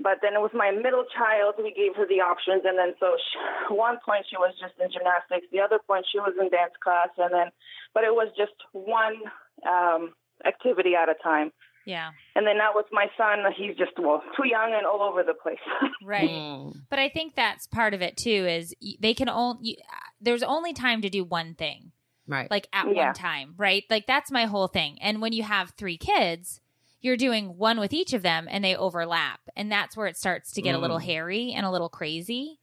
[0.00, 3.74] But then with my middle child, we gave her the options, and then so she,
[3.74, 7.08] one point she was just in gymnastics, the other point she was in dance class,
[7.18, 7.50] and then
[7.94, 9.18] but it was just one
[9.66, 10.14] um,
[10.46, 11.50] activity at a time.
[11.88, 12.10] Yeah.
[12.36, 15.32] And then now with my son, he's just well too young and all over the
[15.34, 15.56] place.
[16.04, 16.28] Right.
[16.30, 16.74] Mm.
[16.90, 18.46] But I think that's part of it too.
[18.46, 19.78] Is they can only
[20.20, 21.92] there's only time to do one thing,
[22.26, 22.50] Right.
[22.50, 23.06] like at Yeah.
[23.06, 23.84] one time, right?
[23.90, 24.98] Like that's my whole thing.
[25.00, 26.60] And when you have three kids,
[27.00, 30.52] you're doing one with each of them, and they overlap, and that's where it starts
[30.52, 31.04] to get a little Mm.
[31.04, 32.58] hairy and a little crazy.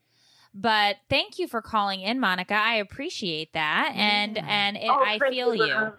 [0.54, 2.54] But thank you for calling in, Monica.
[2.56, 4.46] I appreciate that, and Yeah.
[4.48, 5.94] and it, Oh, I feel for- you.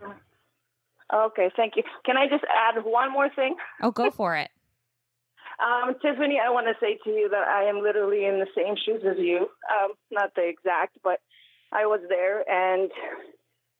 [1.12, 1.82] Okay, thank you.
[2.04, 3.56] Can I just add one more thing?
[3.82, 4.50] Oh, go for it.
[5.56, 8.74] Um, Tiffany, I want to say to you that I am literally in the same
[8.76, 9.48] shoes as you.
[9.72, 11.18] Um, not the exact, but
[11.72, 12.90] I was there and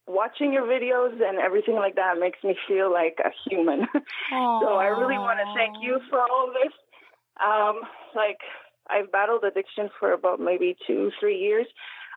[0.07, 3.87] watching your videos and everything like that makes me feel like a human.
[4.31, 6.73] so I really want to thank you for all of this.
[7.45, 7.81] Um,
[8.15, 8.39] like
[8.89, 11.67] I've battled addiction for about maybe two, three years.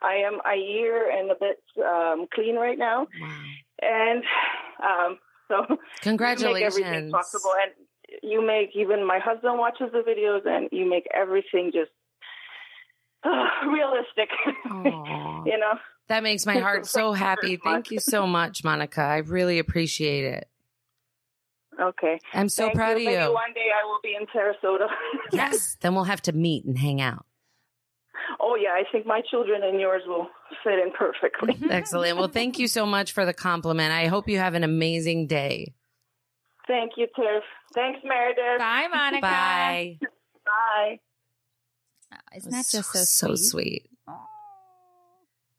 [0.02, 3.42] I am a year and a bit um, clean right now, Wow.
[3.82, 4.24] and
[4.82, 5.66] um, so
[6.04, 7.72] you make everything possible and
[8.22, 11.90] you make even my husband watches the videos and you make everything just
[13.24, 14.28] uh, realistic
[14.64, 15.74] you know
[16.08, 17.56] That makes my heart so happy.
[17.56, 19.00] Thank you so much, Monica.
[19.02, 20.48] I really appreciate it.
[21.80, 22.96] okay I'm so Thank proud you.
[22.96, 23.32] of Maybe you.
[23.32, 24.86] one day i will be in sarasota
[25.32, 25.76] Yes.
[25.80, 27.24] then we'll have to meet and hang out.
[28.50, 30.26] Oh yeah i think my children and yours will
[30.64, 32.18] fit in perfectly Excellent.
[32.18, 33.92] Well, thank you so much for the compliment.
[33.92, 35.74] I hope you have an amazing day.
[36.66, 38.58] thank you tiff Thanks, Meredith.
[38.58, 39.20] Bye, Monica.
[39.20, 39.98] Bye.
[40.44, 40.98] Bye.
[42.12, 43.38] Oh, Isn't that just so, so sweet?
[43.38, 43.89] sweet?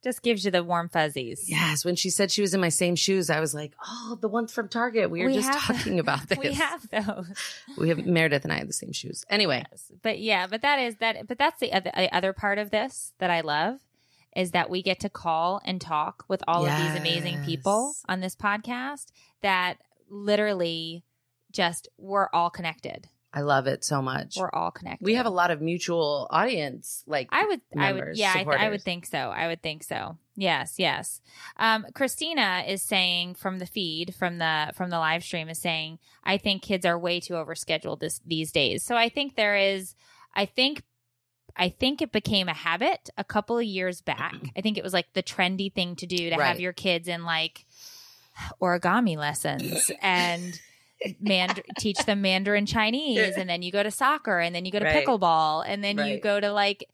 [0.04, 1.48] Just gives you the warm fuzzies.
[1.48, 4.28] Yes, when she said she was in my same shoes, I was like, "Oh, the
[4.28, 6.40] ones from Target." We were We just talking about this.
[6.40, 7.28] We have those.
[7.78, 9.24] We have Meredith and I have the same shoes.
[9.30, 9.92] Anyway, Yes.
[10.02, 11.28] But yeah, but that is that.
[11.28, 13.80] But that's the other, the other part of this that I love
[14.36, 18.22] is that we get to call and talk with all of these amazing people on
[18.22, 19.08] this podcast
[19.42, 19.76] that
[20.10, 21.04] literally
[21.52, 23.08] just we're all connected.
[23.34, 24.36] I love it so much.
[24.38, 25.06] We're all connected.
[25.06, 27.04] We have a lot of mutual audience.
[27.08, 29.18] Like I would, I would, yeah, I, th- I would think so.
[29.18, 30.18] I would think so.
[30.36, 31.22] Yes, yes.
[31.58, 36.00] Um, Christina is saying from the feed, from the from the live stream, is saying,
[36.24, 38.84] I think kids are way too overscheduled this these days.
[38.84, 39.96] So I think there is,
[40.36, 40.84] I think,
[41.56, 44.36] I think it became a habit a couple of years back.
[44.58, 47.24] I think it was like the trendy thing to do to have your kids in
[47.24, 47.66] like
[48.62, 50.60] origami lessons and.
[51.20, 54.80] Mand- teach them Mandarin Chinese, and then you go to soccer, and then you go
[54.80, 55.06] to Right.
[55.06, 56.86] pickleball, and then you go to like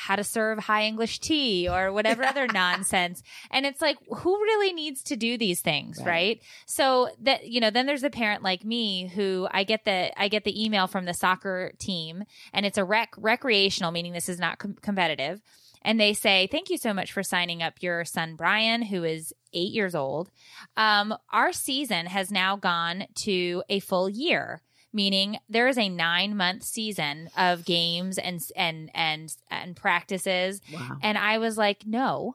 [0.00, 3.20] how to serve high English tea or whatever other nonsense.
[3.50, 6.06] And it's like, who really needs to do these things, Right.
[6.06, 6.42] right.
[6.66, 10.28] So that you know, then there's a parent like me who I get the I
[10.28, 14.38] get the email from the soccer team, and it's a rec recreational, meaning this is
[14.38, 15.42] not com- competitive.
[15.82, 19.32] And they say, Thank you so much for signing up your son, Brian, who is
[19.52, 20.30] eight years old.
[20.76, 24.62] Um, our season has now gone to a full year
[24.92, 30.96] meaning there is a nine month season of games and and and and practices wow.
[31.02, 32.34] and i was like no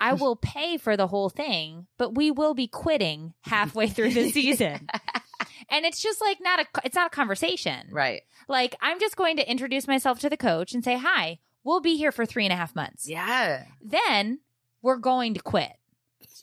[0.00, 4.30] i will pay for the whole thing but we will be quitting halfway through the
[4.30, 4.88] season
[5.68, 8.22] and it's just like not a it's not a conversation Right.
[8.48, 11.96] like i'm just going to introduce myself to the coach and say hi we'll be
[11.96, 13.64] here for three and a half months Yeah.
[13.82, 14.40] then
[14.82, 15.72] we're going to quit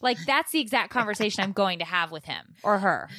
[0.02, 3.10] like that's the exact conversation i'm going to have with him or her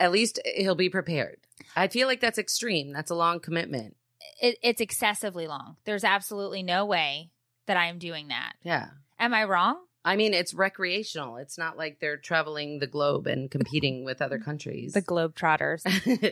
[0.00, 1.36] At least he'll be prepared.
[1.76, 2.92] I feel like that's extreme.
[2.92, 3.94] That's a long commitment.
[4.40, 5.76] it, it's excessively long.
[5.84, 7.30] There's absolutely no way
[7.66, 8.54] that I am doing that.
[8.64, 8.88] Yeah.
[9.20, 9.76] Am I wrong?
[10.04, 11.36] I mean, it's recreational.
[11.36, 14.92] It's not like they're traveling the globe and competing with other countries.
[14.92, 15.86] The Globetrotters.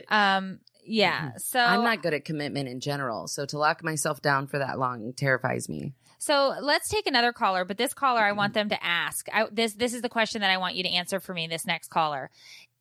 [0.11, 1.31] um, yeah.
[1.37, 3.27] So I'm not good at commitment in general.
[3.27, 5.93] So to lock myself down for that long terrifies me.
[6.17, 9.27] So let's take another caller, but this caller I want them to ask.
[9.33, 11.47] I, this this is the question that I want you to answer for me.
[11.47, 12.29] This next caller,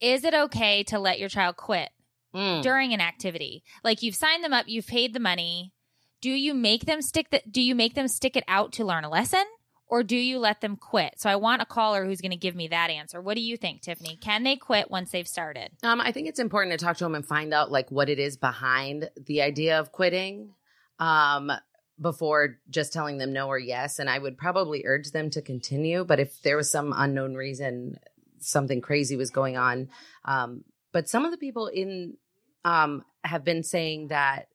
[0.00, 1.90] is it okay to let your child quit
[2.34, 2.62] Mm.
[2.62, 3.64] during an activity?
[3.82, 5.72] Like you've signed them up, you've paid the money.
[6.20, 9.02] Do you make them stick the, Do you make them stick it out to learn
[9.04, 9.42] a lesson,
[9.90, 11.20] or do you let them quit?
[11.20, 13.20] So I want a caller who's going to give me that answer.
[13.20, 14.16] What do you think, Tiffany?
[14.16, 15.70] Can they quit once they've started?
[15.82, 18.18] Um, I think it's important to talk to them and find out like what it
[18.18, 20.54] is behind the idea of quitting.
[20.98, 21.50] Um,
[22.00, 23.98] before just telling them no or yes.
[23.98, 26.04] And I would probably urge them to continue.
[26.04, 27.98] But if there was some unknown reason,
[28.38, 29.90] something crazy was going on.
[30.24, 32.16] Um, but some of the people in
[32.64, 34.48] um, have been saying that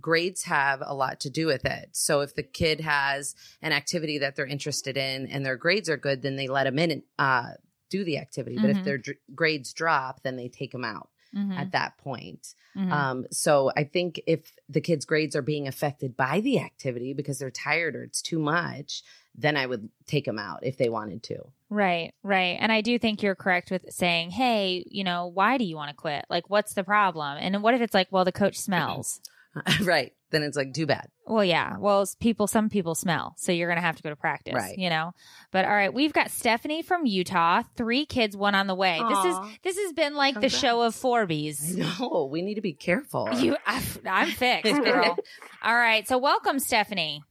[0.00, 1.90] grades have a lot to do with it.
[1.92, 5.96] So if the kid has an activity that they're interested in and their grades are
[5.96, 7.50] good, then they let them in and uh,
[7.90, 8.56] do the activity.
[8.56, 8.78] But Mhm.
[8.78, 11.56] if their dr- grades drop, then they take them out Mhm.
[11.58, 12.54] at that point.
[12.76, 12.92] Mhm.
[12.92, 17.38] Um, so I think if the kids' grades are being affected by the activity because
[17.38, 19.02] they're tired or it's too much,
[19.34, 21.52] then I would take them out if they wanted to.
[21.70, 22.56] Right, right.
[22.60, 25.90] And I do think you're correct with saying, hey, you know, why do you want
[25.90, 26.24] to quit?
[26.28, 27.36] Like, what's the problem?
[27.38, 29.20] And what if it's like, well, the coach smells?
[29.82, 30.12] right.
[30.30, 31.08] Then it's like too bad.
[31.26, 31.78] well, yeah.
[31.78, 33.34] Well, people, some people smell.
[33.38, 34.76] So you're going to have to go to practice, Right.
[34.76, 35.12] you know?
[35.52, 39.00] But all right, we've got Stephanie from Utah, three kids, one on the way.
[39.08, 41.74] This is, this has been like the show of I Forbies.
[41.76, 42.28] know.
[42.30, 43.28] We need to be careful.
[43.38, 45.16] You, I, I'm fixed, girl.
[45.62, 46.06] all right.
[46.06, 47.22] So welcome, Stephanie.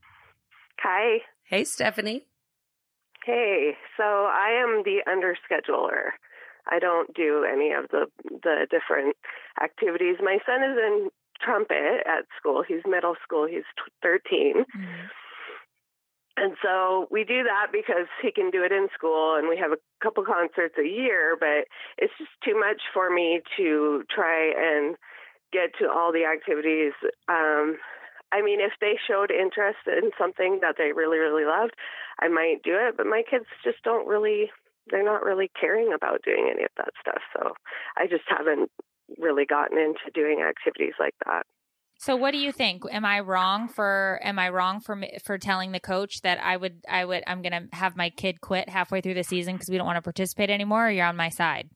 [0.82, 1.18] Hi.
[1.48, 2.26] hey, Stephanie.
[3.24, 3.72] Hey.
[3.96, 6.10] So I am the underscheduler.
[6.70, 8.06] I don't do any of the
[8.42, 9.16] the different
[9.62, 10.16] activities.
[10.20, 11.08] My son is in
[11.40, 12.62] trumpet at school.
[12.66, 13.46] He's middle school.
[13.46, 14.64] He's t- 13.
[16.40, 19.72] And so we do that because he can do it in school and we have
[19.72, 21.66] a couple concerts a year, but
[21.98, 24.94] it's just too much for me to try and
[25.52, 26.92] get to all the activities.
[27.28, 27.78] Um,
[28.30, 31.74] I mean, if they showed interest in something that they really, really loved,
[32.20, 34.50] I might do it, but my kids just don't really,
[34.90, 37.22] they're not really caring about doing any of that stuff.
[37.34, 37.54] So
[37.96, 38.70] I just haven't
[39.16, 41.44] really gotten into doing activities like that.
[42.00, 42.82] So what do you think?
[42.90, 46.80] Am I wrong for am I wrong for for telling the coach that I would
[46.88, 49.76] I would I'm going to have my kid quit halfway through the season because we
[49.78, 51.68] don't want to participate anymore or you're on my side?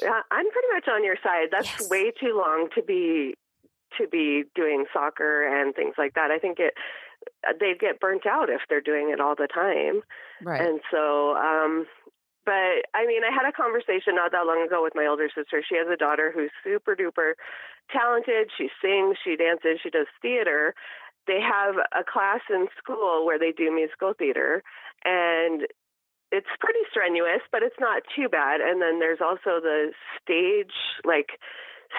[0.00, 1.48] Yeah, I'm pretty much on your side.
[1.50, 1.90] That's Yes.
[1.90, 3.34] way too long to be
[3.98, 6.30] to be doing soccer and things like that.
[6.30, 6.72] I think it
[7.60, 10.00] they'd get burnt out if they're doing it all the time.
[10.42, 10.60] Right.
[10.60, 11.86] And so um
[12.48, 15.60] but I mean, I had a conversation not that long ago with my older sister.
[15.60, 17.36] She has a daughter who's super duper
[17.92, 18.48] talented.
[18.56, 20.72] She sings, she dances, she does theater.
[21.26, 24.62] They have a class in school where they do musical theater,
[25.04, 25.68] and
[26.32, 28.64] it's pretty strenuous, but it's not too bad.
[28.64, 30.72] And then there's also the stage,
[31.04, 31.36] like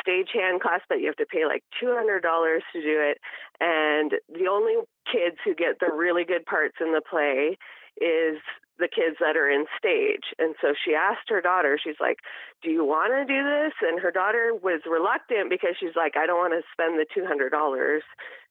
[0.02, 3.22] stagehand class, but you have to pay like $200 to do it.
[3.62, 7.58] And the only kids who get the really good parts in the play
[8.02, 8.42] is
[8.80, 10.34] the kids that are in stage.
[10.40, 12.20] And so she asked her daughter, she's like,
[12.64, 13.74] Do you want to do this?
[13.84, 17.52] And her daughter was reluctant because she's like, I don't want to spend the $200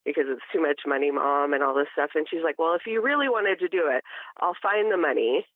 [0.05, 2.11] because it's too much money, mom, and all this stuff.
[2.15, 4.05] And she's like, Well, if you really wanted to do it,
[4.41, 5.47] I'll find the money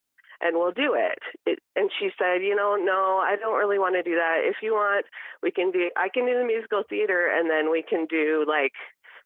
[0.42, 1.22] and we'll do it.
[1.46, 1.60] it.
[1.76, 4.42] And she said, you know, no, I don't really want to do that.
[4.42, 5.06] If you want,
[5.40, 8.72] we can do, I can do the musical theater and then we can do like,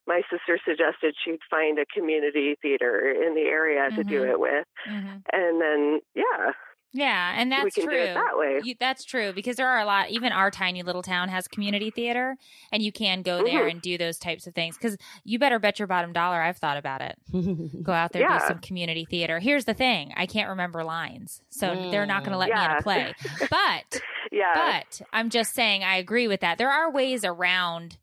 [0.07, 3.97] my sister suggested she'd find a community theater in the area mm-hmm.
[3.97, 4.31] to do mm-hmm.
[4.31, 4.67] it with.
[4.89, 5.17] Mm-hmm.
[5.33, 6.53] And then, yeah,
[6.97, 7.85] yeah, and that's true.
[7.91, 8.61] that way.
[8.65, 10.11] You, that's true because there are a lot.
[10.11, 12.37] Even our tiny little town has community theater,
[12.73, 13.71] and you can go there mm-hmm.
[13.71, 14.79] and do those types of things.
[14.79, 16.41] Because you better bet your bottom dollar.
[16.41, 17.83] I've thought about it.
[17.83, 18.39] go out there, yeah.
[18.39, 19.39] do some community theater.
[19.41, 21.91] Here's the thing: I can't remember lines, so mm.
[21.91, 22.61] they're not going to let yeah.
[22.61, 23.15] me in a play.
[23.51, 24.01] But
[24.33, 26.57] yeah, but I'm just saying, I agree with that.
[26.57, 27.99] There are ways around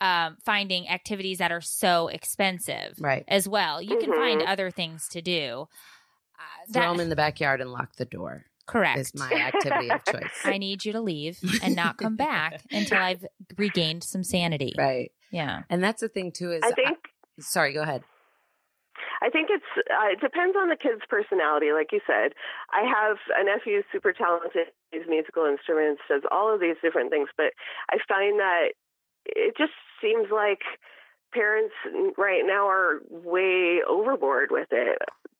[0.00, 3.24] um, finding activities that are so expensive, right?
[3.28, 4.10] As well, you mm-hmm.
[4.10, 5.68] can find other things to do.
[6.38, 8.46] Uh, Throw them in the backyard and lock the door.
[8.66, 8.98] Correct.
[8.98, 10.30] Is my activity of choice.
[10.44, 13.24] I need you to leave and not come back until I've
[13.56, 14.74] regained some sanity.
[14.76, 15.12] Right.
[15.30, 15.62] Yeah.
[15.70, 16.52] And that's the thing too.
[16.52, 16.98] Is I think.
[16.98, 17.72] I, sorry.
[17.72, 18.02] Go ahead.
[19.22, 21.72] I think it's uh, it depends on the kid's personality.
[21.72, 22.32] Like you said,
[22.72, 24.74] I have a nephew who's super talented.
[24.90, 27.28] He's musical instruments, does all of these different things.
[27.36, 27.54] But
[27.90, 28.74] I find that
[29.34, 30.60] it just seems like
[31.32, 31.74] parents
[32.16, 34.98] right now are way overboard with it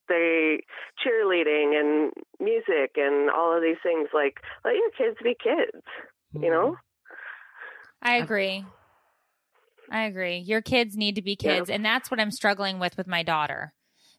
[0.08, 0.62] they
[1.04, 5.82] cheerleading and music and all of these things like let your kids be kids
[6.32, 8.08] you know mm-hmm.
[8.08, 8.64] i agree
[9.90, 11.74] i agree your kids need to be kids yeah.
[11.74, 13.72] and that's what i'm struggling with with my daughter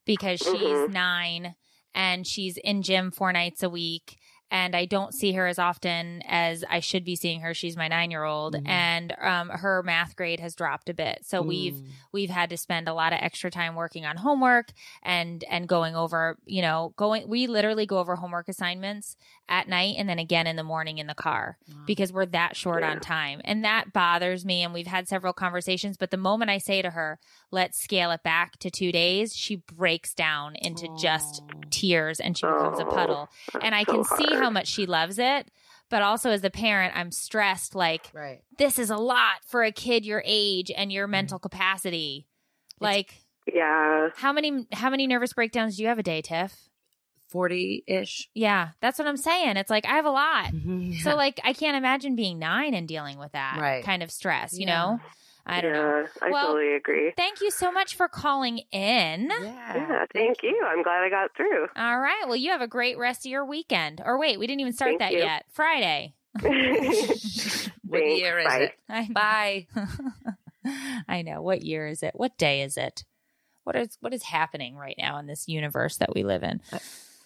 [0.06, 0.92] because she's mm-hmm.
[0.92, 1.56] nine
[1.94, 4.18] and she's in gym four nights a week
[4.50, 7.54] and I don't see her as often as I should be seeing her.
[7.54, 8.68] She's my nine year old, mm.
[8.68, 11.20] and um, her math grade has dropped a bit.
[11.24, 11.48] So mm.
[11.48, 11.82] we've
[12.14, 14.72] we've had to spend a lot of extra time working on homework
[15.04, 16.38] and and going over.
[16.46, 19.18] You know, going we literally go over homework assignments
[19.50, 21.76] at night and then again in the morning in the car wow.
[21.86, 22.92] because we're that short yeah.
[22.92, 24.64] on time, and that bothers me.
[24.64, 27.20] And we've had several conversations, but the moment I say to her,
[27.52, 30.98] "Let's scale it back to two days," she breaks down into oh.
[30.98, 33.30] just tears and she becomes oh, a puddle,
[33.62, 35.50] and I can see how much she loves it.
[35.90, 38.42] But also as a parent, I'm stressed like right.
[38.58, 41.12] this is a lot for a kid your age and your mm-hmm.
[41.12, 42.28] mental capacity.
[42.80, 43.14] Like
[43.52, 44.10] yeah.
[44.16, 46.54] How many how many nervous breakdowns do you have a day, Tiff?
[47.30, 48.30] 40 ish.
[48.34, 49.58] Yeah, that's what I'm saying.
[49.58, 50.54] It's like I have a lot.
[50.54, 51.00] yeah.
[51.04, 53.84] So like I can't imagine being 9 and dealing with that right.
[53.84, 54.76] kind of stress, you yeah.
[54.76, 55.00] know?
[55.48, 56.06] I don't yeah, know.
[56.22, 57.14] I well, totally agree.
[57.16, 59.30] Thank you so much for calling in.
[59.30, 60.50] Yeah, yeah thank, you.
[60.50, 60.66] you.
[60.66, 61.68] I'm glad I got through.
[61.76, 62.24] All right.
[62.26, 64.02] Well, you have a great rest of your weekend.
[64.06, 65.20] Or wait, we didn't even start thank that you.
[65.20, 65.46] yet.
[65.50, 66.14] Friday.
[66.42, 68.60] what year is Bye.
[68.60, 68.74] it?
[68.90, 69.68] I, Bye.
[71.08, 71.42] I know.
[71.42, 72.12] What year is it?
[72.14, 73.06] What day is it?
[73.64, 76.62] What is what is happening right now in this universe that we live in?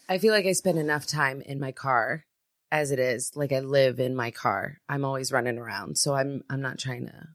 [0.07, 2.25] I feel like I spend enough time in my car
[2.71, 3.31] as it is.
[3.35, 4.77] Like I live in my car.
[4.89, 5.97] I'm always running around.
[5.97, 7.27] So I'm I'm not trying to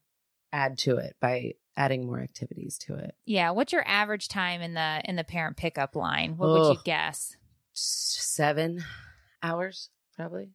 [0.57, 3.15] add to it by adding more activities to it.
[3.27, 6.37] Yeah, what's your average time in the in the parent pickup line?
[6.39, 7.37] What would you guess?
[7.75, 8.83] 7
[9.43, 10.53] hours probably.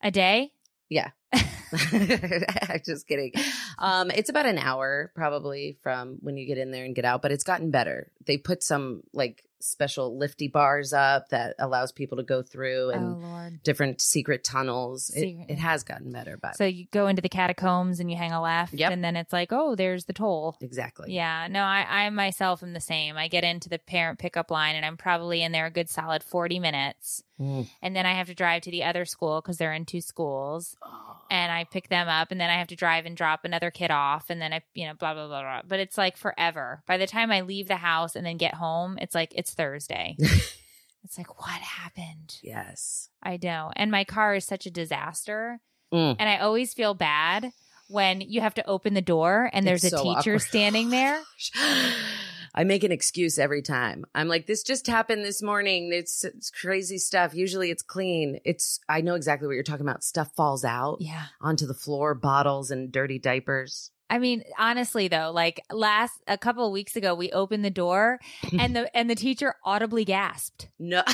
[0.00, 0.52] A day?
[0.88, 1.10] Yeah.
[2.86, 3.32] Just kidding.
[3.78, 7.22] Um, it's about an hour probably from when you get in there and get out,
[7.22, 8.12] but it's gotten better.
[8.26, 13.24] They put some like special lifty bars up that allows people to go through and
[13.24, 15.06] oh, different secret tunnels.
[15.06, 15.46] Secret.
[15.48, 18.32] It, it, has gotten better, but so you go into the catacombs and you hang
[18.32, 18.90] a left, yep.
[18.90, 20.56] and then it's like, oh, there's the toll.
[20.60, 21.12] Exactly.
[21.12, 21.46] Yeah.
[21.48, 23.16] No, I, I myself am the same.
[23.16, 26.24] I get into the parent pickup line, and I'm probably in there a good solid
[26.24, 27.68] forty minutes, mm.
[27.80, 30.76] and then I have to drive to the other school because they're in two schools,
[30.82, 31.16] oh.
[31.30, 33.92] and I pick them up, and then I have to drive and drop another kid
[33.92, 35.62] off, and then I, you know, blah blah blah blah.
[35.66, 36.82] But it's like forever.
[36.86, 40.16] By the time I leave the house and then get home, it's like it's Thursday.
[41.04, 42.38] it's like, what happened?
[42.42, 43.08] Yes.
[43.22, 43.70] I know.
[43.76, 45.60] And my car is such a disaster.
[45.92, 46.16] Mm.
[46.18, 47.52] And I always feel bad
[47.88, 50.42] when you have to open the door and there's it's a so teacher awkward.
[50.42, 51.20] standing there.
[52.54, 54.04] I make an excuse every time.
[54.14, 55.90] I'm like, this just happened this morning.
[55.92, 57.34] It's, it's, crazy stuff.
[57.34, 58.40] Usually it's clean.
[58.44, 60.04] It's, I know exactly what you're talking about.
[60.04, 61.26] Stuff falls out yeah.
[61.40, 63.90] onto the floor, bottles and dirty diapers.
[64.12, 68.20] I mean, honestly though, like last a couple of weeks ago, we opened the door
[68.58, 70.68] and the and the teacher audibly gasped.
[70.78, 71.02] No.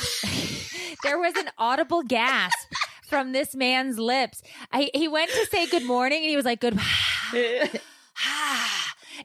[1.03, 2.73] there was an audible gasp
[3.07, 4.41] from this man's lips.
[4.73, 6.73] I, he went to say good morning and he was like, good.
[7.33, 7.79] and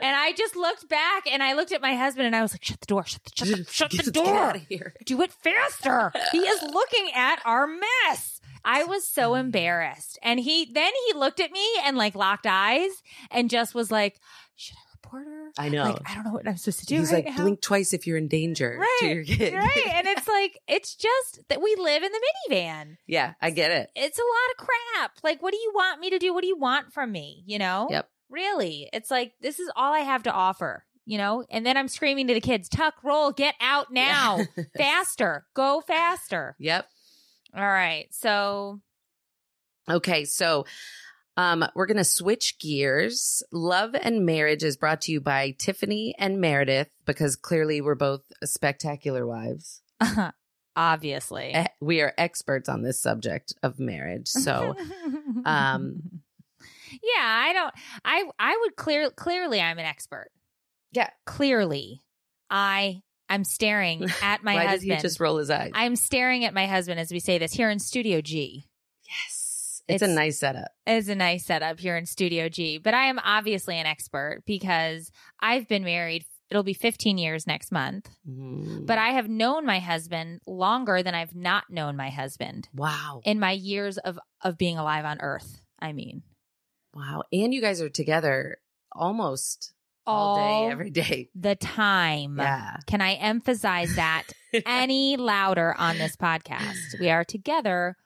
[0.00, 2.80] I just looked back and I looked at my husband and I was like, shut
[2.80, 3.64] the door, shut the, shut the,
[3.96, 4.36] shut the door.
[4.36, 4.94] out of here.
[5.04, 6.12] Do it faster.
[6.30, 8.33] He is looking at our mess.
[8.64, 10.18] I was so embarrassed.
[10.22, 12.90] And he then he looked at me and like locked eyes
[13.30, 14.20] and just was like,
[14.56, 15.50] should I report her?
[15.58, 15.84] I know.
[15.84, 16.96] Like, I don't know what I'm supposed to do.
[16.98, 17.42] He's right like, now.
[17.42, 19.54] blink twice if you're in danger Right, to your kid.
[19.54, 19.86] right.
[19.94, 22.20] And it's like, it's just that we live in the
[22.54, 22.96] minivan.
[23.06, 23.90] yeah, I get it.
[23.94, 25.12] It's a lot of crap.
[25.22, 26.32] Like, what do you want me to do?
[26.32, 27.42] What do you want from me?
[27.46, 27.88] You know?
[27.90, 28.08] Yep.
[28.30, 28.88] Really.
[28.92, 31.44] It's like, this is all I have to offer, you know?
[31.50, 34.40] And then I'm screaming to the kids, tuck, roll, get out now.
[34.76, 35.44] faster.
[35.54, 36.56] Go faster.
[36.58, 36.86] Yep.
[37.56, 38.06] All right.
[38.12, 38.80] So,
[39.90, 40.64] Okay, so
[41.36, 43.42] um, we're going to switch gears.
[43.52, 48.22] Love and Marriage is brought to you by Tiffany and Meredith because clearly we're both
[48.44, 49.82] spectacular wives.
[50.76, 51.52] obviously.
[51.52, 54.28] Eh, We are experts on this subject of marriage.
[54.28, 54.74] So,
[55.44, 56.00] um,
[57.02, 57.74] yeah, I don't,
[58.04, 60.30] I, I would clear, clearly I'm an expert.
[60.92, 61.10] yeah.
[61.26, 62.00] Clearly
[62.48, 64.64] I, I'm staring at my husband.
[64.64, 64.88] Why husband.
[64.90, 65.70] did he just roll his eyes?
[65.74, 68.66] I'm staring at my husband as we say this here in Studio G.
[69.08, 69.82] yes.
[69.86, 70.68] It's, a nice setup.
[70.86, 75.10] It's a nice setup here in Studio G, but I am obviously an expert because
[75.40, 76.24] I've been married.
[76.48, 78.86] It'll be 15 years next month, Mm.
[78.86, 83.20] but I have known my husband longer than I've not known my husband wow.
[83.24, 85.60] in my years of of being alive on Earth.
[85.80, 86.22] I mean,
[86.94, 87.24] Wow.
[87.32, 88.58] And you guys are together
[88.92, 89.74] almost
[90.06, 91.30] all, all day, every day.
[91.34, 92.36] the time.
[92.38, 92.76] Yeah.
[92.86, 94.24] Can I emphasize that
[94.66, 96.98] any louder on this podcast?
[97.00, 97.96] We are together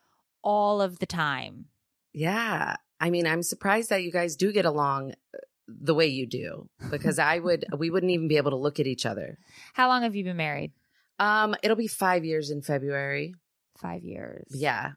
[0.43, 1.65] all of the time.
[2.13, 2.75] Yeah.
[2.99, 5.37] I mean, I'm surprised that you guys do get along uh,
[5.67, 8.87] the way you do because I would, we wouldn't even be able to look at
[8.87, 9.37] each other.
[9.73, 10.71] How long have you been married?
[11.19, 13.35] Um, it'll be five years in February.
[13.77, 14.47] Five years.
[14.51, 14.91] Yeah.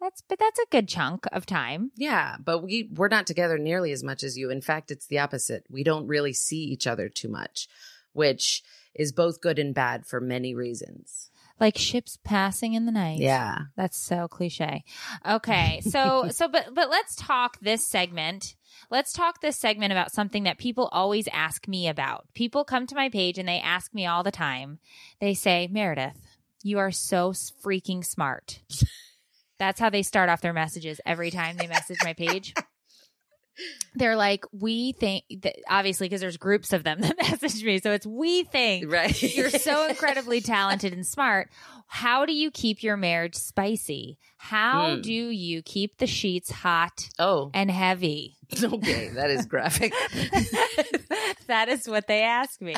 [0.00, 1.92] That's but that's a good chunk of time.
[1.96, 2.36] Yeah.
[2.42, 4.50] But we, we're not together nearly as much as you.
[4.50, 5.64] In fact, it's the opposite.
[5.68, 7.68] We don't really see each other too much,
[8.12, 8.62] which
[8.94, 11.30] is both good and bad for many reasons.
[11.60, 13.18] Like ships passing in the night.
[13.18, 13.58] Yeah.
[13.76, 14.84] That's so cliche.
[15.28, 15.82] Okay.
[15.82, 18.54] So so but but let's talk this segment.
[18.88, 22.26] Let's talk this segment about something that people always ask me about.
[22.32, 24.78] People come to my page and they ask me all the time.
[25.20, 28.60] They say, "Meredith, you are so freaking smart."
[29.60, 32.52] That's how they start off their messages every time they message my page.
[33.94, 37.78] They're like, "We think that obviously because there's groups of them that message me.
[37.78, 39.22] So it's we think Right.
[39.22, 41.50] you're so incredibly talented and smart.
[41.86, 44.16] How do you keep your marriage spicy?
[44.38, 45.00] How Hmm.
[45.02, 48.36] do you keep the sheets hot oh, and heavy?
[48.62, 49.08] okay.
[49.10, 49.92] That is graphic.
[51.48, 52.74] that is what they ask me.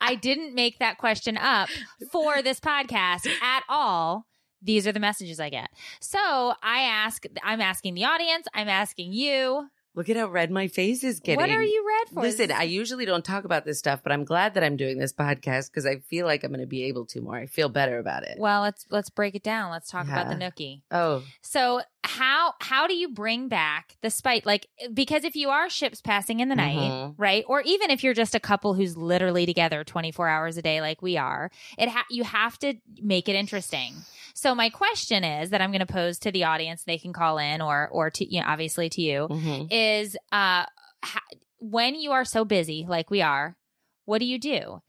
[0.00, 1.68] I didn't make that question up
[2.10, 4.26] for this podcast at all.
[4.62, 5.70] These are the messages I get.
[6.00, 6.18] So
[6.62, 11.02] I ask, I'm asking the audience, I'm asking you, Look at how red my face
[11.02, 11.40] is getting.
[11.40, 12.20] what are you red for?
[12.20, 15.14] Listen, I usually don't talk about this stuff, but I'm glad that I'm doing this
[15.14, 17.36] podcast because I feel like I'm going to be able to more.
[17.36, 18.36] I feel better about it.
[18.38, 19.70] well, let's let's break it down.
[19.70, 20.50] Let's talk about the Yeah.
[20.50, 20.82] nookie.
[20.90, 24.46] oh, So how how do you bring back the spite?
[24.46, 27.14] Like because if you are ships passing in the night, Mhm.
[27.18, 27.44] right?
[27.48, 31.02] Or even if you're just a couple who's literally together 24 hours a day like
[31.02, 33.94] we are, it ha- you have to make it interesting.
[34.34, 37.38] So my question is that I'm going to pose to the audience, they can call
[37.38, 39.68] in or or to you know obviously to you mhm.
[39.70, 40.64] is uh
[41.04, 41.20] ha-
[41.58, 43.56] when you are so busy like we are,
[44.04, 44.80] what do you do?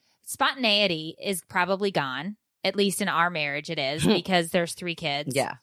[0.41, 2.37] Spontaneity is probably gone.
[2.63, 5.53] At least in our marriage it is because there's three kids yeah.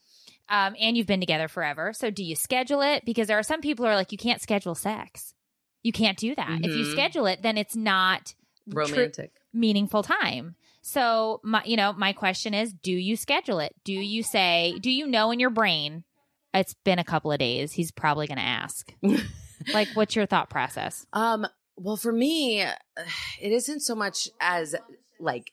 [0.54, 1.92] Um, and you've been together forever.
[1.92, 3.04] So do you schedule it?
[3.04, 5.34] Because there are some people who are like, you can't schedule sex.
[5.82, 6.60] You can't do that.
[6.62, 6.92] If you Mhm.
[6.92, 8.34] schedule it, then it's not
[8.66, 9.32] Romantic.
[9.52, 10.54] meaningful time.
[10.80, 13.74] So my, you know, my question is, do you schedule it?
[13.84, 16.04] Do you say, do you know in your brain,
[16.52, 17.72] it's been a couple of days.
[17.72, 18.94] He's probably going to ask.
[19.72, 21.04] like, what's your thought process?
[21.12, 21.46] Um,
[21.76, 24.76] well, for me, it isn't so much as
[25.18, 25.50] like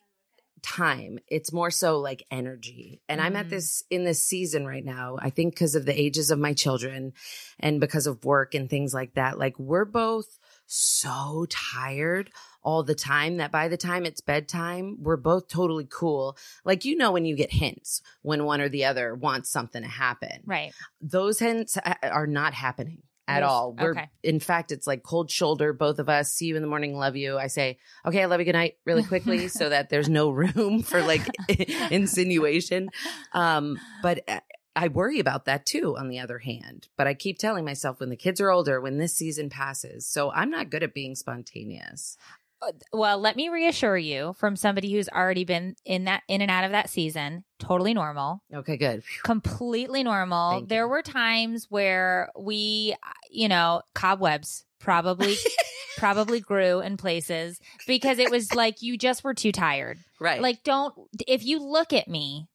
[0.61, 1.19] time.
[1.27, 3.01] It's more so like energy.
[3.09, 3.49] And I'm at Mhm.
[3.49, 5.17] this in this season right now.
[5.19, 7.13] I think because of the ages of my children
[7.59, 9.37] and because of work and things like that.
[9.39, 10.37] Like we're both
[10.67, 12.29] so tired
[12.63, 16.37] all the time that by the time it's bedtime, we're both totally cool.
[16.63, 19.87] Like you know when you get hints when one or the other wants something to
[19.89, 20.71] happen Right.
[21.01, 23.49] those hints are not happening at Yes.
[23.49, 23.73] all.
[23.73, 24.09] We're Okay.
[24.23, 26.31] in fact, it's like cold shoulder, both of us.
[26.31, 27.37] See you in the morning, love you.
[27.37, 30.81] I say, okay, I love you, good night, really quickly, so that there's no room
[30.83, 31.21] for like
[31.91, 32.89] insinuation.
[33.33, 34.39] Um, but uh,
[34.75, 35.95] I worry about that too.
[35.97, 38.97] On the other hand, but I keep telling myself when the kids are older, when
[38.97, 42.17] this season passes, so I'm not good at being spontaneous.
[42.61, 46.51] Uh, well, let me reassure you from somebody who's already been in that in and
[46.51, 49.03] out of that season, totally normal, Okay, good.
[49.23, 50.51] completely normal.
[50.51, 50.89] Thank there you.
[50.89, 55.35] were times where we, uh, you know, cobwebs probably
[55.97, 59.97] probably grew in places because it was like you just were too tired.
[60.19, 60.41] Right.
[60.41, 60.93] Like don't
[61.27, 62.47] if you look at me,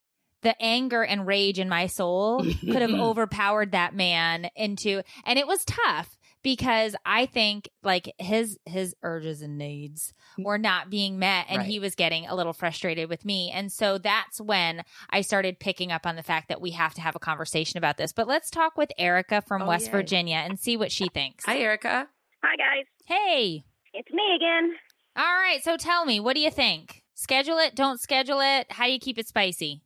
[0.42, 5.46] the anger and rage in my soul could have overpowered that man into and it
[5.46, 6.15] was tough
[6.46, 10.44] because I think like his his urges and needs mm.
[10.44, 11.66] were not being met and Right.
[11.66, 13.50] he was getting a little frustrated with me.
[13.52, 17.00] And so that's when I started picking up on the fact that we have to
[17.00, 18.12] have a conversation about this.
[18.12, 19.90] But let's talk with Erica from Oh, West yay.
[19.90, 21.44] Virginia and see what she thinks.
[21.46, 22.06] Hi, Erica.
[22.44, 22.86] Hi, guys.
[23.06, 23.64] hey.
[23.92, 24.76] It's me again.
[25.16, 27.02] All right, so tell me, what do you think?
[27.14, 28.70] Schedule it, don't schedule it?
[28.70, 29.82] How do you keep it spicy?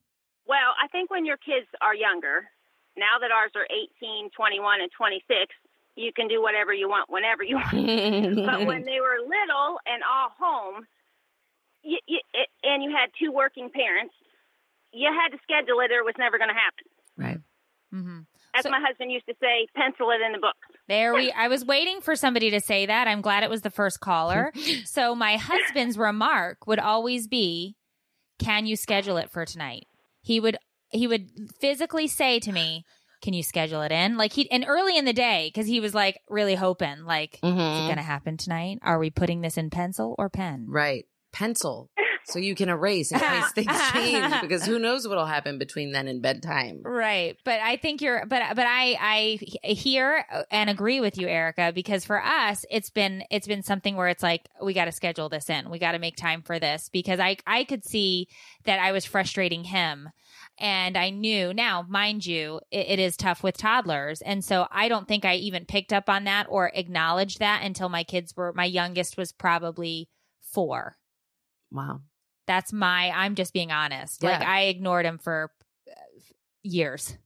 [0.47, 2.51] Well, I think when your kids are younger,
[2.99, 3.65] now that ours are
[4.03, 5.55] 18, 21, and 26,
[5.97, 7.73] you can do whatever you want whenever you want.
[8.47, 10.87] but when they were little and all home,
[11.83, 14.15] you, you, it, and you had two working parents,
[14.93, 16.85] you had to schedule it or it was never going to happen.
[17.17, 17.39] right.
[17.93, 18.21] Mm-hmm.
[18.55, 20.55] As So- my husband used to say, pencil it in the book.
[20.89, 23.09] There we I was waiting for somebody to say that.
[23.09, 24.53] I'm glad it was the first caller.
[24.85, 27.77] so my husband's remark would always be,
[28.39, 29.87] "Can you schedule it for tonight?"
[30.23, 30.57] He would
[30.91, 31.29] he would
[31.61, 32.85] physically say to me,
[33.23, 35.95] "Can you schedule it in?" Like he and early in the day cuz he was
[35.95, 37.85] like really hoping like is it Mhm.
[37.87, 38.79] going to happen tonight?
[38.83, 40.67] Are we putting this in pencil or pen?
[40.69, 41.07] Right.
[41.33, 41.91] Pencil.
[42.27, 46.09] So you can erase in case things change because who knows what'll happen between then
[46.09, 46.83] and bedtime.
[46.83, 47.37] Right.
[47.45, 52.05] But I think you're but but I I hear and agree with you Erica because
[52.05, 55.51] for us it's been it's been something where it's like we got to schedule this
[55.51, 55.71] in.
[55.71, 58.29] We got to make time for this because I I could see
[58.65, 60.11] that I was frustrating him
[60.59, 64.89] and I knew now mind you it, it is tough with toddlers and so I
[64.89, 68.53] don't think I even picked up on that or acknowledged that until my kids were
[68.53, 70.09] my youngest was probably
[70.53, 70.97] 4.
[71.71, 72.01] Wow.
[72.51, 74.25] That's my I'm just being honest.
[74.25, 75.53] Like I ignored him for
[75.89, 75.95] uh,
[76.65, 77.17] years.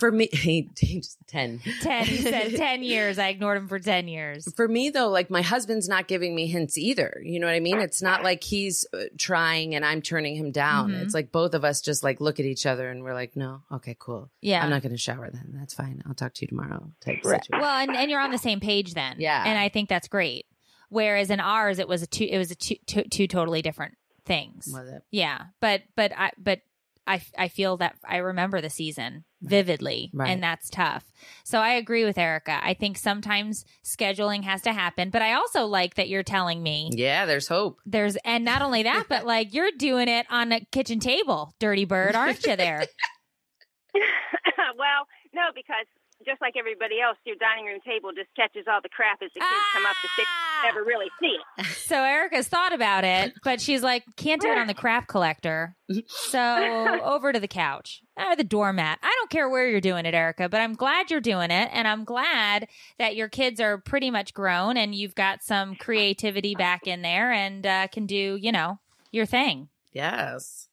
[0.00, 1.60] For me, he, he just 10.
[1.82, 5.30] 10 he said 10 years i ignored him for 10 years For me, though, like
[5.30, 7.20] my husband's not giving me hints either.
[7.24, 7.78] You know what I mean?
[7.80, 10.90] It's not like he's uh, trying and I'm turning him down.
[10.92, 11.02] Mhm.
[11.02, 13.62] It's like both of us just like look at each other and we're like, no,
[13.72, 14.30] okay, cool.
[14.42, 15.52] yeah I'm not going to shower then.
[15.54, 16.02] That's fine.
[16.06, 16.90] I'll talk to you tomorrow.
[17.04, 17.42] Type Right.
[17.44, 17.60] situation.
[17.60, 19.42] well and, and you're on the same page then Yeah.
[19.46, 20.46] and i think that's great
[20.88, 23.94] whereas in ours it was a two it was a two, two, two totally different
[24.26, 25.02] things Was it?
[25.10, 26.60] yeah but but i but
[27.08, 30.28] I, I feel that I remember the season vividly, Right.
[30.28, 31.04] and that's tough.
[31.44, 32.58] So I agree with Erica.
[32.60, 36.90] I think sometimes scheduling has to happen, but I also like that you're telling me
[36.92, 37.78] Yeah, there's hope.
[37.86, 41.84] there's, and not only that, but like you're doing it on a kitchen table, dirty
[41.84, 42.80] bird, aren't you there?
[43.94, 45.86] well, no, because
[46.26, 49.40] just like everybody else, your dining room table just catches all the crap as the
[49.40, 50.26] kids come up to stairs.
[50.28, 50.62] Ah!
[50.66, 51.66] You Never really see it.
[51.86, 55.76] So Erica's thought about it, but she's like, can't do it on the crap collector.
[56.08, 58.98] So over to the couch or the doormat.
[59.04, 61.70] I don't care where you're doing it, Erica, but I'm glad you're doing it.
[61.72, 62.66] And I'm glad
[62.98, 67.30] that your kids are pretty much grown and you've got some creativity back in there
[67.32, 68.80] and uh, can do, you know,
[69.12, 69.68] your thing.
[69.92, 70.66] Yes.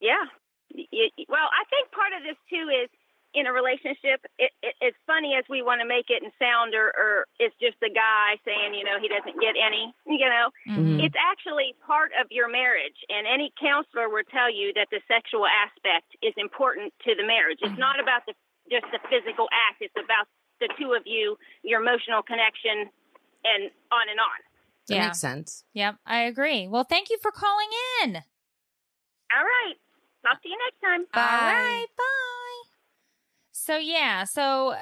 [0.00, 0.24] Yeah.
[0.74, 2.90] Y- y- well, I think part of this too is
[3.34, 4.24] in a relationship.
[4.38, 7.54] It, it, it's funny as we want to make it and sound, or, or it's
[7.60, 9.92] just the guy saying, you know, he doesn't get any.
[10.08, 10.98] You know, Mhm.
[11.04, 15.46] it's actually part of your marriage, and any counselor will tell you that the sexual
[15.46, 17.58] aspect is important to the marriage.
[17.62, 18.34] It's not about the
[18.70, 19.78] just the physical act.
[19.80, 20.26] It's about
[20.60, 22.90] the two of you, your emotional connection,
[23.44, 24.38] and on and on.
[24.88, 25.04] That Yeah.
[25.06, 25.62] makes sense.
[25.74, 26.66] Yep, I agree.
[26.66, 27.68] Well, thank you for calling
[28.02, 28.16] in.
[28.16, 29.76] All right.
[30.26, 31.06] Talk to you next time.
[31.14, 32.47] All right, bye.
[33.64, 34.78] So yeah, so uh,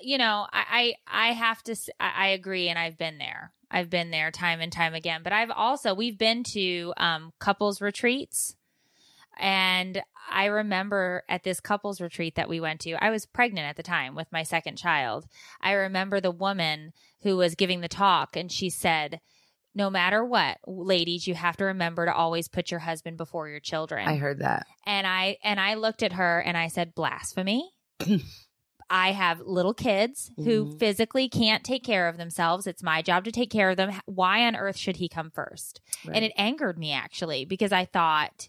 [0.00, 1.76] you know, I I, I have to.
[2.00, 3.52] I agree, and I've been there.
[3.70, 5.22] I've been there time and time again.
[5.22, 8.56] But I've also we've been to um, couples retreats,
[9.38, 12.92] and I remember at this couples retreat that we went to.
[13.02, 15.26] I was pregnant at the time with my second child.
[15.60, 19.20] I remember the woman who was giving the talk, and she said.
[19.78, 23.60] No matter what, ladies, you have to remember to always put your husband before your
[23.60, 24.66] children I heard that.
[24.86, 27.75] and I and I looked at her and I said, "Blasphemy."
[28.88, 30.78] I have little kids who Mhm.
[30.78, 32.66] physically can't take care of themselves.
[32.68, 34.00] It's my job to take care of them.
[34.06, 35.80] Why on earth should he come first?
[36.04, 36.14] Right.
[36.16, 38.48] And it angered me actually because I thought,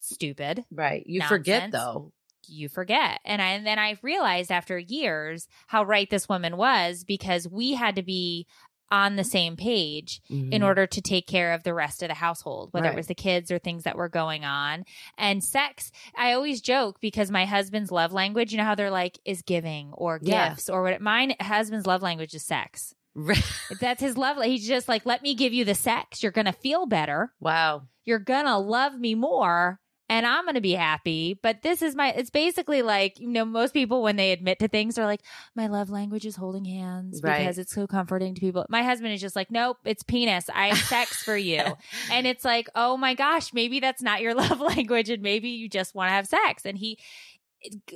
[0.00, 0.64] stupid.
[0.70, 1.02] right.
[1.06, 2.12] You forget though.
[2.48, 3.20] You forget.
[3.24, 7.72] And I and then I realized after years how right this woman was because we
[7.74, 8.46] had to be
[8.92, 10.64] on the same page in Mhm.
[10.64, 12.92] order to take care of the rest of the household, whether Right.
[12.94, 14.84] it was the kids or things that were going on.
[15.16, 19.18] And sex, I always joke because my husband's love language, you know how they're like,
[19.24, 20.50] is giving or Yeah.
[20.50, 22.94] gifts or what mine husband's love language is sex.
[23.80, 24.42] That's his love.
[24.42, 26.22] He's just like, let me give you the sex.
[26.22, 27.32] You're going to feel better.
[27.40, 27.82] wow.
[28.04, 29.78] You're going to love me more.
[30.12, 31.38] And I'm going to be happy.
[31.42, 34.68] But this is my, it's basically like, you know, most people when they admit to
[34.68, 35.22] things are like,
[35.54, 37.38] my love language is holding hands Right.
[37.38, 38.66] because it's so comforting to people.
[38.68, 40.50] My husband is just like, nope, it's penis.
[40.54, 41.62] I have sex for you.
[42.12, 45.08] And it's like, oh my gosh, maybe that's not your love language.
[45.08, 46.66] And maybe you just want to have sex.
[46.66, 46.98] And he,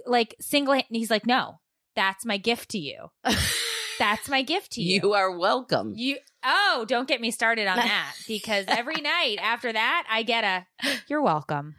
[0.07, 1.61] like, single, and he's like, no,
[1.95, 3.11] that's my gift to you.
[3.99, 5.01] That's my gift to you.
[5.03, 5.93] You are welcome.
[5.95, 10.45] You oh, don't get me started on that because every night after that I get
[10.45, 10.67] a
[11.09, 11.75] you're welcome.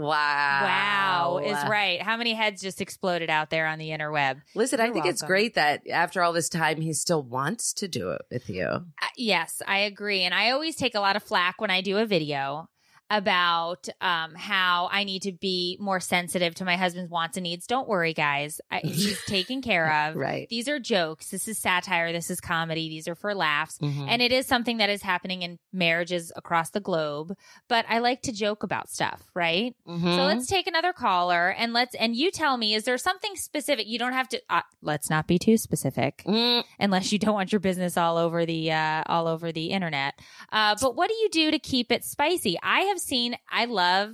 [0.00, 1.40] Wow.
[1.40, 2.00] Wow, is right.
[2.00, 4.40] How many heads just exploded out there on the interweb?
[4.54, 7.88] Listen, I You're think it's great that after all this time, he still wants to
[7.88, 8.66] do it with you.
[8.66, 10.22] Uh, yes, I agree.
[10.22, 12.68] And I always take a lot of flack when I do a video
[13.10, 17.66] about um, how I need to be more sensitive to my husband's wants and needs.
[17.66, 18.60] Don't worry, guys.
[18.70, 20.16] I, he's taken care of.
[20.16, 20.46] Right.
[20.48, 21.30] These are jokes.
[21.30, 22.12] This is satire.
[22.12, 22.88] This is comedy.
[22.88, 23.78] These are for laughs.
[23.78, 24.06] Mhm.
[24.08, 27.34] And it is something that is happening in marriages across the globe.
[27.68, 29.74] But I like to joke about stuff, right?
[29.88, 30.16] Mhm.
[30.16, 33.86] So let's take another caller and let's, and you tell me, is there something specific?
[33.86, 37.52] You don't have to, uh, let's not be too specific Mm, unless you don't want
[37.52, 40.18] your business all over the, uh, all over the internet.
[40.52, 42.58] Uh, but what do you do to keep it spicy?
[42.62, 44.12] I have seen, I love,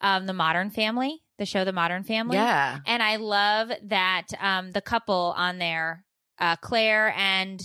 [0.00, 2.36] um, the modern family, the show, The Modern Family.
[2.36, 2.78] yeah.
[2.86, 6.04] And I love that um, the couple on there,
[6.38, 7.60] uh, Claire and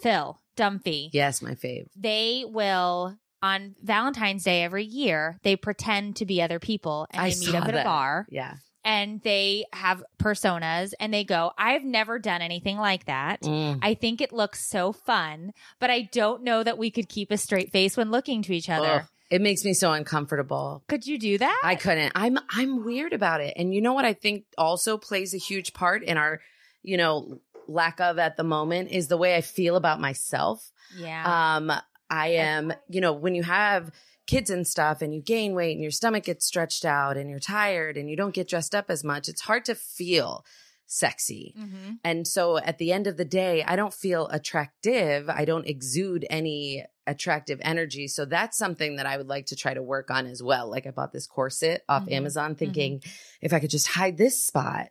[0.00, 1.86] Phil Dunphy, Yes, my fave.
[1.96, 7.30] they will on Valentine's Day every year, they pretend to be other people and I
[7.30, 7.80] they meet up at that.
[7.82, 8.54] a bar Yeah.
[8.84, 13.42] and they have personas and they go, I've never done anything like that.
[13.42, 13.80] Mm.
[13.82, 17.36] I think it looks so fun, but I don't know that we could keep a
[17.38, 19.00] straight face when looking to each other.
[19.02, 20.82] Ugh, it makes me so uncomfortable.
[20.88, 21.60] Could you do that?
[21.64, 22.12] I couldn't.
[22.14, 23.54] I'm I'm weird about it.
[23.56, 26.40] And you know what I think also plays a huge part in our,
[26.82, 30.70] you know, lack of at the moment is the way I feel about myself.
[30.96, 31.56] yeah.
[31.56, 31.72] Um
[32.10, 33.90] I am, you know, when you have
[34.26, 37.40] kids and stuff and you gain weight and your stomach gets stretched out and you're
[37.40, 40.44] tired and you don't get dressed up as much, it's hard to feel
[40.86, 41.54] sexy.
[41.56, 45.28] hmm And so at the end of the day, I don't feel attractive.
[45.30, 48.08] I don't exude any attractive energy.
[48.08, 50.70] So that's something that I would like to try to work on as well.
[50.70, 52.12] Like I bought this corset off Mhm.
[52.12, 53.02] Amazon thinking
[53.40, 54.88] if I could just hide this spot,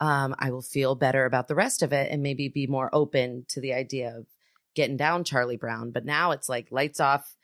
[0.00, 3.46] um, I will feel better about the rest of it and maybe be more open
[3.48, 4.26] to the idea of
[4.74, 5.90] getting down Charlie Brown.
[5.90, 7.36] But now it's like lights off.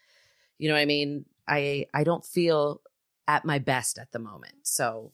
[0.59, 1.25] You know what I mean?
[1.49, 2.83] I I don't feel
[3.27, 4.55] at my best at the moment.
[4.65, 5.13] So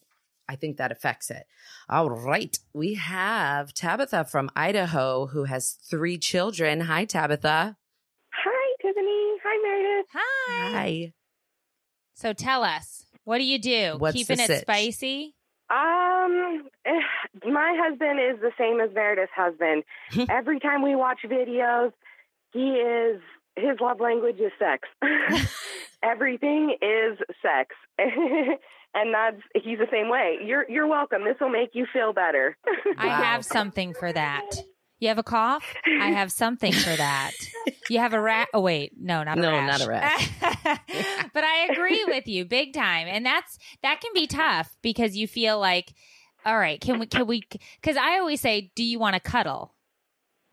[0.48, 1.46] I think that affects it.
[1.88, 2.58] All right.
[2.72, 6.82] We have Tabitha from Idaho who has three children.
[6.82, 7.76] Hi, Tabitha.
[8.86, 9.38] Hi, Tiffany.
[9.44, 10.06] Hi, Meredith.
[10.12, 10.70] Hi.
[10.70, 11.12] Hi.
[12.14, 13.96] So tell us, what do you do?
[13.98, 14.60] What's Keeping it sitch?
[14.62, 15.34] spicy?
[15.70, 16.90] Um, eh,
[17.44, 19.82] my husband is the same as Meredith's husband.
[20.30, 21.92] Every time we watch videos,
[22.52, 23.20] he is
[23.56, 24.88] his love language is sex.
[26.02, 30.38] Everything is sex, and that's he's the same way.
[30.44, 31.24] You're you're welcome.
[31.24, 32.56] This will make you feel better.
[32.98, 34.46] I have something for that.
[34.98, 35.64] You have a cough?
[36.00, 37.32] I have something for that.
[37.90, 38.48] You have a rat?
[38.54, 39.50] Oh wait, no, not a rat.
[39.50, 39.78] No, rash.
[39.78, 40.78] not a rash.
[41.34, 45.28] but I agree with you big time, and that's that can be tough because you
[45.28, 45.92] feel like,
[46.46, 47.06] all right, can we?
[47.06, 47.42] Can we?
[47.80, 49.74] Because I always say, do you want to cuddle?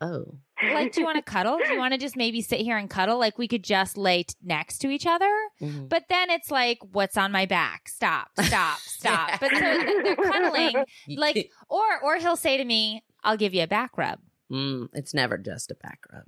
[0.01, 0.39] Oh.
[0.61, 1.57] Like, do you want to cuddle?
[1.57, 3.17] Do you want to just maybe sit here and cuddle?
[3.17, 5.31] Like, we could just lay t- next to each other.
[5.61, 5.89] Mhm.
[5.89, 7.87] But then it's like, what's on my back?
[7.87, 9.39] Stop, stop, stop.
[9.39, 10.83] But so they're cuddling,
[11.15, 14.19] like, or or he'll say to me, "I'll give you a back rub."
[14.51, 16.23] Mm, it's never just a back rub.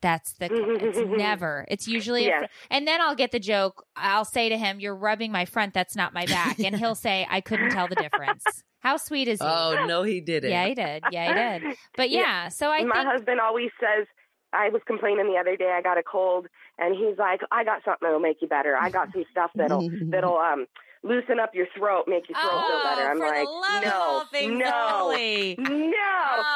[0.00, 0.48] That's the.
[0.52, 1.64] It's never.
[1.68, 3.84] It's usually, a fr- and then I'll get the joke.
[3.96, 5.74] I'll say to him, "You're rubbing my front.
[5.74, 9.40] That's not my back," and he'll say, "I couldn't tell the difference." How sweet is
[9.40, 9.46] he?
[9.46, 10.50] Oh, no, he didn't.
[10.50, 11.02] yeah, he did.
[11.10, 11.34] Yeah, he
[11.66, 11.76] did.
[11.96, 12.20] But Yeah.
[12.20, 14.06] yeah, so I my think husband always says
[14.52, 16.46] I was complaining the other day I got a cold
[16.78, 18.76] and he's like, I got something that'll make you better.
[18.76, 20.66] I got some stuff that'll that'll um
[21.02, 23.10] loosen up your throat, make your throat oh, feel better.
[23.10, 25.56] I'm like, the love no, things no, holy.
[25.58, 25.90] no.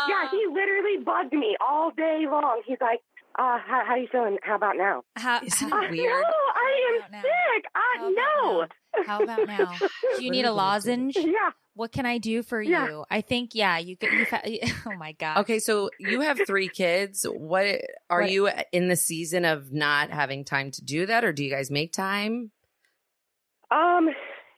[0.08, 2.62] Yeah, he literally bugged me all day long.
[2.66, 3.00] He's like,
[3.38, 4.38] uh, how, how you feeling?
[4.42, 5.02] How about now?
[5.16, 6.10] How, Isn't how, it weird?
[6.10, 7.64] No, I am sick.
[7.74, 8.60] I How no.
[8.60, 8.68] now?
[9.06, 9.72] How about now?
[10.18, 11.16] Do you need a lozenge?
[11.16, 11.50] Yeah.
[11.74, 12.88] What can I do for Yeah.
[12.88, 13.04] you?
[13.08, 14.12] I think yeah, you could.
[14.12, 14.42] You fa-
[14.86, 15.38] oh my god.
[15.38, 17.24] Okay, so you have three kids.
[17.24, 17.66] What
[18.10, 21.44] are What- you in the season of not having time to do that, or do
[21.44, 22.50] you guys make time?
[23.70, 24.08] Um.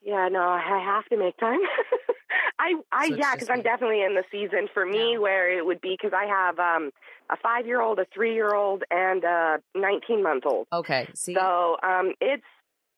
[0.04, 0.28] Yeah.
[0.30, 1.60] No, I have to make time.
[2.58, 2.74] I.
[2.92, 3.08] I.
[3.08, 5.18] So yeah, because I'm definitely in the season for me Yeah.
[5.18, 6.90] where it would be because I have um
[7.30, 10.66] a five year old, a three year old, and a 19 month old.
[10.72, 12.42] Okay, see, So um, it's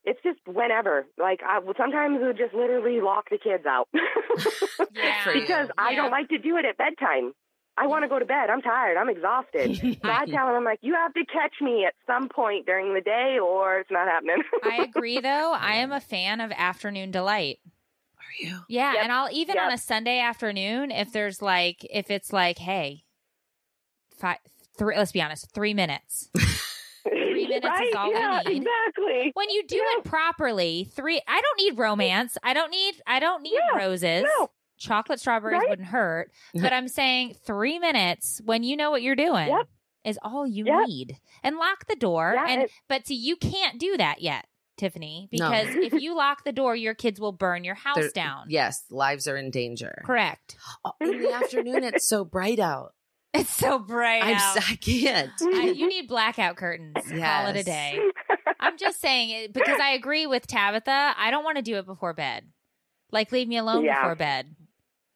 [0.03, 1.05] it's just whenever.
[1.17, 3.87] Like I, well, sometimes we would just literally lock the kids out
[4.93, 5.23] Yeah.
[5.23, 5.41] For you.
[5.41, 7.33] because I don't like to do it at bedtime.
[7.77, 8.49] I want to go to bed.
[8.49, 8.97] I'm tired.
[8.97, 9.77] I'm exhausted.
[10.01, 12.93] so I tell him, I'm like, you have to catch me at some point during
[12.93, 14.37] the day or it's not happening.
[14.63, 15.53] I agree, though.
[15.53, 17.59] I am a fan of afternoon delight.
[18.17, 18.59] Are you?
[18.69, 19.03] Yeah, Yep.
[19.03, 19.65] and I'll even Yep.
[19.65, 23.03] on a Sunday afternoon if there's like if it's like, hey,
[24.17, 24.37] five,
[24.77, 24.95] three.
[24.97, 26.29] Let's be honest, three minutes.
[27.07, 27.95] Three minutes is right?
[27.95, 28.57] all we yeah, need.
[28.63, 29.31] Exactly.
[29.35, 29.83] When you do Yeah.
[29.99, 31.21] it properly, three.
[31.27, 32.35] I don't need romance.
[32.41, 32.95] I don't need.
[33.05, 34.23] I don't need Yeah, roses.
[34.39, 34.49] No.
[34.77, 35.69] Chocolate strawberries Right?
[35.69, 39.67] wouldn't hurt, but I'm saying three minutes when you know what you're doing Yep.
[40.03, 40.87] is all you Yep.
[40.87, 42.33] need, and lock the door.
[42.35, 44.45] Yeah, and and- but see, you can't do that yet.
[44.77, 45.49] Tiffany, No.
[45.49, 48.47] because if you lock the door, your kids will burn your house They're- down.
[48.49, 50.01] Yes, lives are in danger.
[50.05, 50.57] Correct.
[50.83, 52.93] Oh, in the afternoon, it's so bright out.
[53.33, 54.57] It's so bright I'm, out.
[54.57, 55.31] s- I can't.
[55.41, 56.95] I- you need blackout curtains.
[56.95, 57.99] Call it a day.
[58.61, 61.13] I'm just saying it because I agree with Tabitha.
[61.17, 62.45] I don't want to do it before bed.
[63.11, 64.01] Like leave me alone Yeah.
[64.01, 64.55] before bed,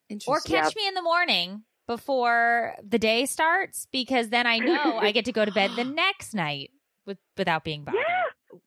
[0.09, 0.55] or Interesting.
[0.55, 5.25] catch me in the morning before the day starts because then I know I get
[5.25, 6.71] to go to bed the next night
[7.05, 8.03] with without being bothered.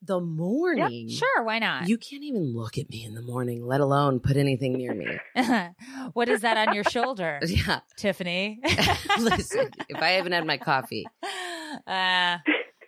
[0.03, 1.09] the morning.
[1.09, 1.89] Sure, why not?
[1.89, 5.19] You can't even look at me in the morning, let alone put anything near me.
[6.15, 7.81] what is that on your shoulder, Yeah.
[7.97, 8.61] Tiffany?
[9.19, 12.39] Listen, if I haven't had my coffee, uh,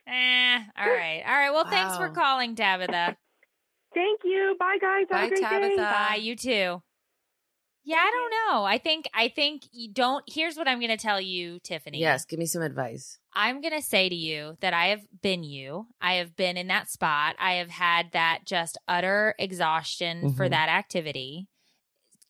[0.07, 1.51] eh, all right, all right.
[1.53, 3.17] Well, thanks for calling, Tabitha.
[3.95, 4.57] Thank you.
[4.59, 5.07] Bye, guys.
[5.11, 5.77] Have Bye, a great Tabitha.
[5.77, 5.83] day.
[5.83, 6.83] Bye, you too.
[7.87, 8.65] Yeah, I don't know.
[8.65, 10.25] I think I think you don't.
[10.27, 11.99] Here's what I'm going to tell you, Tiffany.
[12.01, 13.19] yes, give me some advice.
[13.35, 15.89] I'm going to say to you that I have been you.
[16.01, 17.37] I have been in that spot.
[17.39, 20.51] I have had that just utter exhaustion for Mhm.
[20.51, 21.49] that activity.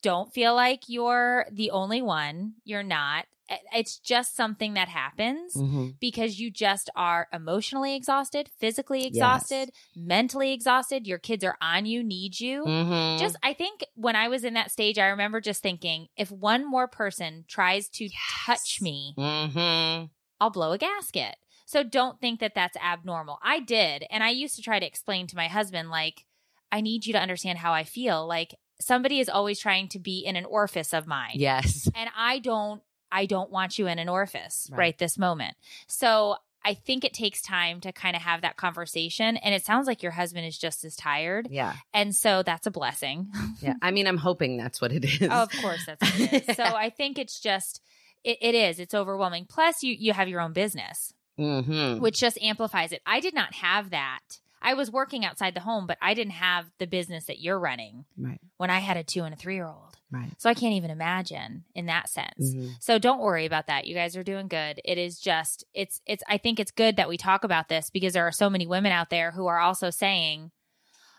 [0.02, 2.54] Don't feel like you're the only one.
[2.64, 3.26] You're not.
[3.48, 9.70] It- It's just something that happens hmm because you just are emotionally exhausted, physically exhausted,
[9.96, 11.06] mentally exhausted.
[11.06, 12.64] Your kids are on you, need you.
[12.64, 16.30] hmm Just, I think when I was in that stage, I remember just thinking, if
[16.30, 18.08] one more person tries to
[18.44, 20.04] touch me, hmm
[20.40, 21.36] I'll blow a gasket.
[21.64, 23.38] So don't think that that's abnormal.
[23.42, 24.04] I did.
[24.10, 26.26] And I used to try to explain to my husband, like,
[26.70, 28.26] I need you to understand how I feel.
[28.26, 31.34] Like, somebody is always trying to be in an orifice of mine.
[31.34, 31.88] Yes.
[31.94, 32.82] And I don't,
[33.14, 34.78] I don't want you in an orifice Right.
[34.78, 35.56] right, this moment.
[35.86, 36.36] So
[36.66, 39.36] I think it takes time to kind of have that conversation.
[39.36, 41.48] And it sounds like your husband is just as tired.
[41.50, 41.74] Yeah.
[41.92, 43.28] And so that's a blessing.
[43.60, 43.74] Yeah.
[43.80, 45.28] I mean, I'm hoping that's what it is.
[45.30, 46.56] Oh, of course, that's what it is.
[46.60, 47.80] So I think it's just
[48.24, 48.78] it, it is.
[48.78, 49.46] It's overwhelming.
[49.48, 53.00] Plus, you you have your own business, hmm which just amplifies it.
[53.06, 54.20] I did not have that.
[54.64, 58.06] I was working outside the home, but I didn't have the business that you're running
[58.18, 58.40] Right.
[58.56, 59.98] when I had a two and a three year old.
[60.10, 60.32] Right.
[60.38, 62.54] So I can't even imagine in that sense.
[62.54, 62.74] Mhm.
[62.80, 63.86] So don't worry about that.
[63.86, 64.80] You guys are doing good.
[64.84, 68.12] It is just it's it's I think it's good that we talk about this because
[68.14, 70.50] there are so many women out there who are also saying,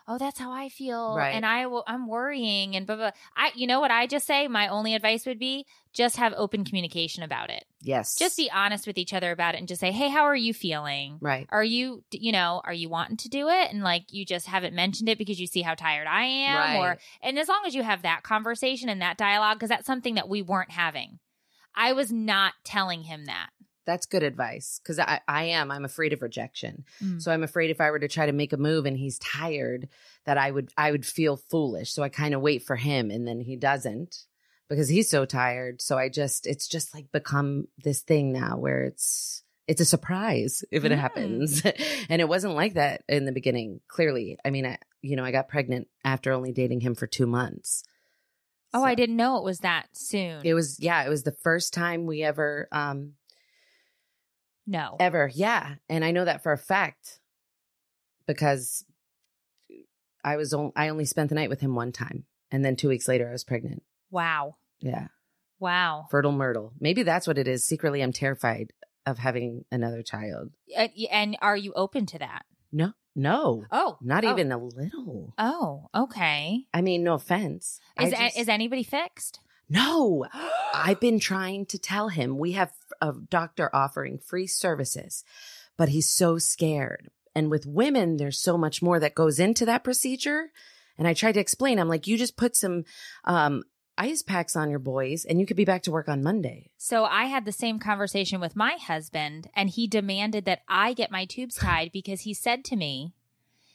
[0.08, 1.34] "Oh, that's how I feel." Right.
[1.34, 3.10] And I will I'm worrying and blah blah.
[3.36, 4.48] I you know what I just say?
[4.48, 7.64] My only advice would be just have open communication about it.
[7.80, 8.16] Yes.
[8.16, 10.52] Just be honest with each other about it and just say, "Hey, how are you
[10.54, 11.46] feeling?" right.
[11.50, 13.70] Are you, you know, are you wanting to do it?
[13.72, 16.76] And like you just haven't mentioned it because you see how tired I am, Right.
[16.78, 20.14] or and as long as you have that conversation and that dialogue, because that's something
[20.16, 21.18] that we weren't having.
[21.78, 23.50] I was not telling him that.
[23.86, 25.70] That's good advice because I, I am.
[25.70, 26.84] I'm afraid of rejection.
[27.02, 27.22] Mm.
[27.22, 29.88] So I'm afraid if I were to try to make a move and he's tired,
[30.24, 31.92] that I would I would feel foolish.
[31.92, 34.24] So I kind of wait for him and then he doesn't
[34.68, 35.80] because he's so tired.
[35.80, 40.64] So I just it's just like become this thing now where it's it's a surprise
[40.70, 40.98] if it Mm.
[40.98, 41.62] happens.
[42.08, 43.80] and it wasn't like that in the beginning.
[43.88, 47.26] Clearly, I mean, I you know I got pregnant after only dating him for two
[47.26, 47.84] months.
[48.74, 50.40] Oh, So- I didn't know it was that soon.
[50.44, 53.12] It was yeah, it was the first time we ever um
[54.66, 54.96] no.
[55.00, 55.30] ever.
[55.32, 55.74] Yeah.
[55.88, 57.20] And i know that for a fact
[58.26, 58.84] because
[60.24, 62.88] i was on, i only spent the night with him one time and then two
[62.88, 63.82] weeks later i was pregnant.
[64.10, 64.56] Wow.
[64.80, 65.08] yeah.
[65.58, 66.06] Wow.
[66.10, 66.72] fertile myrtle.
[66.78, 67.64] Maybe that's what it is.
[67.66, 68.72] Secretly i'm terrified
[69.06, 70.50] of having another child.
[70.76, 72.42] Uh, and are you open to that?
[72.72, 72.92] no.
[73.18, 73.64] No.
[73.72, 74.30] Oh, not oh.
[74.30, 75.32] even a little.
[75.38, 76.66] Oh, okay.
[76.74, 77.80] i mean no offense.
[77.98, 79.40] Is just- is anybody fixed?
[79.68, 80.26] no.
[80.74, 82.36] I've been trying to tell him.
[82.36, 85.24] We have a doctor offering free services,
[85.76, 87.10] but he's so scared.
[87.34, 90.50] And with women, there's so much more that goes into that procedure.
[90.98, 92.84] And I tried to explain, I'm like, you just put some
[93.24, 93.64] um,
[93.98, 96.70] ice packs on your boys and you could be back to work on Monday.
[96.76, 101.10] So I had the same conversation with my husband, and he demanded that I get
[101.10, 103.12] my tubes tied because he said to me,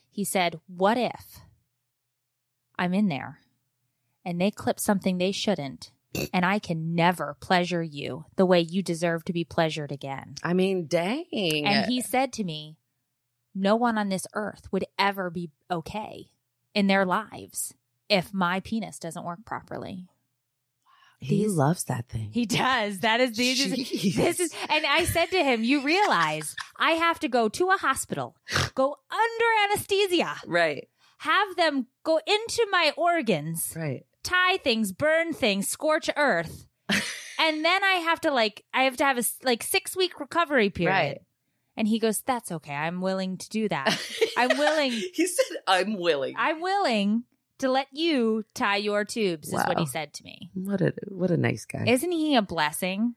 [0.10, 1.40] he said, What if
[2.78, 3.40] I'm in there
[4.26, 5.92] and they clip something they shouldn't,
[6.34, 10.36] and I can never pleasure you the way you deserve to be pleasured again?
[10.44, 11.26] I mean, dang.
[11.66, 12.78] And he said to me,
[13.56, 16.28] No one on this earth would ever be okay
[16.74, 17.74] in their lives
[18.10, 20.08] if my penis doesn't work properly.
[21.20, 22.32] He These- loves that thing.
[22.34, 23.00] He does.
[23.00, 24.16] That is the Jeez.
[24.16, 27.78] this is and I said to him, you realize I have to go to a
[27.78, 28.36] hospital,
[28.74, 30.88] go under anesthesia, right,
[31.20, 34.04] have them go into my organs, right.
[34.24, 36.68] Tie things, burn things, scorch earth.
[37.40, 40.70] and then I have to like I have to have a like 6 week recovery
[40.70, 40.94] period.
[40.94, 41.22] Right.
[41.78, 42.74] And he goes, "That's okay.
[42.74, 44.00] I'm willing to do that.
[44.38, 44.92] I'm willing.
[45.14, 47.24] he said, "I'm willing." I'm willing
[47.60, 50.52] to let you tie your tubes." Is what he said to me.
[50.54, 51.86] what a what a nice guy.
[51.88, 53.16] Isn't he a blessing?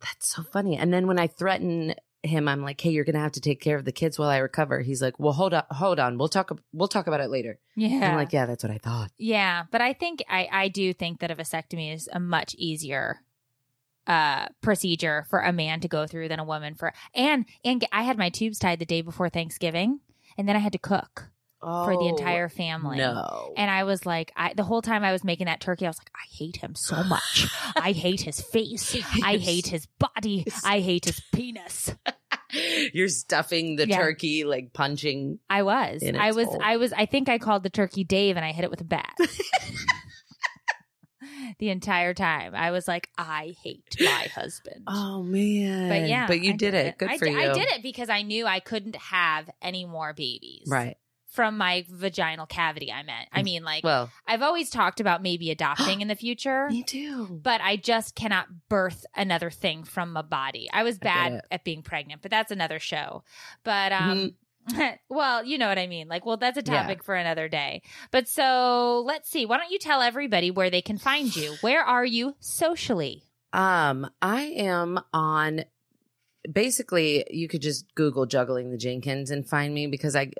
[0.00, 0.76] That's so funny.
[0.76, 1.94] And then when I threaten
[2.26, 4.38] him, I'm like, "Hey, you're gonna have to take care of the kids while I
[4.38, 6.18] recover." He's like, "Well, hold on, hold on.
[6.18, 6.50] We'll talk.
[6.72, 8.10] We'll talk about it later." Yeah.
[8.10, 11.20] I'm like, "Yeah, that's what I thought." Yeah, but I think I I do think
[11.20, 13.20] that a vasectomy is a much easier
[14.06, 18.04] uh procedure for a man to go through than a woman for and and I
[18.04, 19.98] had my tubes tied the day before Thanksgiving
[20.38, 22.98] and then I had to cook for the Oh, entire family.
[22.98, 23.52] No.
[23.56, 25.98] And I was like, I the whole time I was making that turkey, I was
[25.98, 27.48] like, I hate him so much.
[27.76, 28.96] I hate his face.
[29.24, 30.46] I hate his body.
[30.64, 31.94] I hate his penis.
[32.92, 33.98] You're stuffing the Yeah.
[33.98, 35.38] turkey like punching.
[35.50, 36.02] I was.
[36.02, 36.60] I was hole.
[36.62, 38.84] I was I think I called the turkey Dave and I hit it with a
[38.84, 39.16] bat.
[41.58, 42.54] the entire time.
[42.54, 44.84] I was like, I hate my husband.
[44.86, 45.88] Oh man!
[45.88, 46.26] but yeah.
[46.26, 46.98] but you I did, it.
[46.98, 47.38] Good I for you.
[47.38, 50.68] I did it because I knew I couldn't have any more babies.
[50.68, 50.96] Right.
[51.36, 53.28] From my vaginal cavity, I meant.
[53.30, 56.68] I mean, like, Well, I've always talked about maybe adopting in the future.
[56.70, 57.26] me too.
[57.42, 60.68] but I just cannot birth another thing from my body.
[60.72, 61.44] I was bad it.
[61.50, 63.22] at being pregnant, but that's another show.
[63.64, 64.34] But um
[65.08, 66.08] well, you know what I mean.
[66.08, 66.72] Like, well, that's a Mm-hmm.
[66.74, 66.82] Yeah.
[66.82, 67.82] topic for another day.
[68.10, 69.46] But so let's see.
[69.46, 71.52] Why don't you tell everybody where they can find you?
[71.60, 73.22] Where are you socially?
[73.52, 75.64] Um, I am on.
[76.50, 80.30] Basically, you could just Google juggling the Jenkins and find me because I.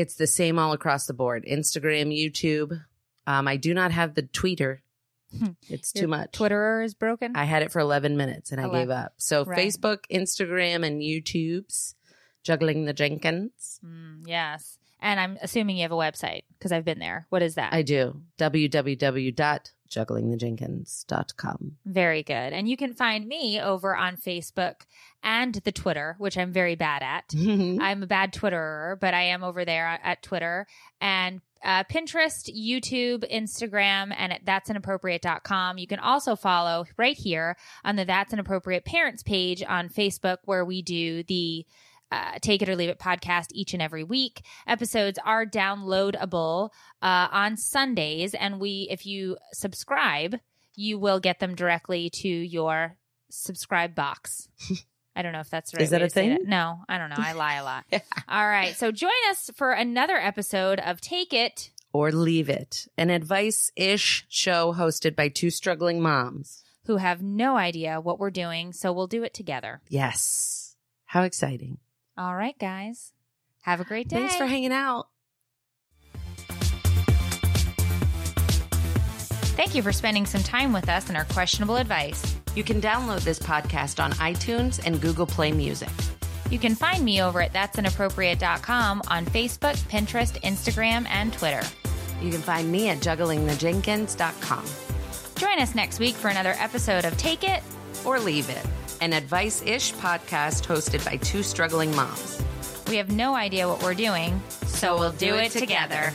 [0.00, 1.44] It's the same all across the board.
[1.48, 2.82] Instagram, YouTube.
[3.26, 4.78] Um, I do not have the tweeter.
[5.36, 5.48] Hmm.
[5.68, 6.32] It's Your too much.
[6.32, 7.36] Twitterer is broken.
[7.36, 9.12] I had it for 11 minutes and I gave up.
[9.18, 9.58] So Right.
[9.58, 11.94] Facebook, Instagram, and YouTube's
[12.42, 13.78] juggling the Jenkins.
[13.84, 14.78] Mm, yes.
[15.00, 17.26] And I'm assuming you have a website because I've been there.
[17.28, 17.72] What is that?
[17.72, 18.22] I do.
[19.90, 21.72] www.jugglingthejenkins.com.
[21.84, 22.32] Very good.
[22.52, 24.82] And you can find me over on Facebook
[25.22, 27.24] and the Twitter, which I'm very bad at.
[27.80, 30.66] I'm a bad Twitterer, but I am over there at Twitter
[31.00, 35.76] and uh, Pinterest, YouTube, Instagram, and at that'sinappropriate.com.
[35.76, 40.64] You can also follow right here on the That's Inappropriate Parents page on Facebook, where
[40.64, 41.66] we do the
[42.12, 44.42] uh, Take It or Leave It podcast each and every week.
[44.66, 46.70] Episodes are downloadable
[47.02, 50.36] uh, on Sundays, and we, if you subscribe,
[50.74, 52.96] you will get them directly to your
[53.30, 54.48] subscribe box.
[55.16, 55.82] I don't know if that's the right.
[55.82, 56.30] Is that a thing?
[56.30, 56.46] that.
[56.46, 57.16] No, I don't know.
[57.18, 57.84] I lie a lot.
[58.28, 61.70] All right, so join us for another episode of Take It.
[61.92, 62.86] or leave it.
[62.96, 66.62] An advice ish show hosted by two struggling moms.
[66.86, 69.80] Who have no idea what we're doing, so we'll do it together.
[69.88, 70.76] Yes.
[71.04, 71.78] How exciting.
[72.20, 73.14] All right, guys.
[73.62, 74.16] Have a great day.
[74.16, 75.06] Thanks for hanging out.
[79.56, 82.36] Thank you for spending some time with us and our questionable advice.
[82.54, 85.88] You can download this podcast on iTunes and Google Play Music.
[86.50, 91.62] You can find me over at that'sinappropriate.com on Facebook, Pinterest, Instagram, and Twitter.
[92.20, 94.64] You can find me at jugglingthejenkins.com
[95.36, 97.62] Join us next week for another episode of Take It.
[98.04, 98.66] or leave it.
[99.00, 102.42] An advice ish podcast hosted by two struggling moms.
[102.88, 106.12] We have no idea what we're doing, so we'll do it together.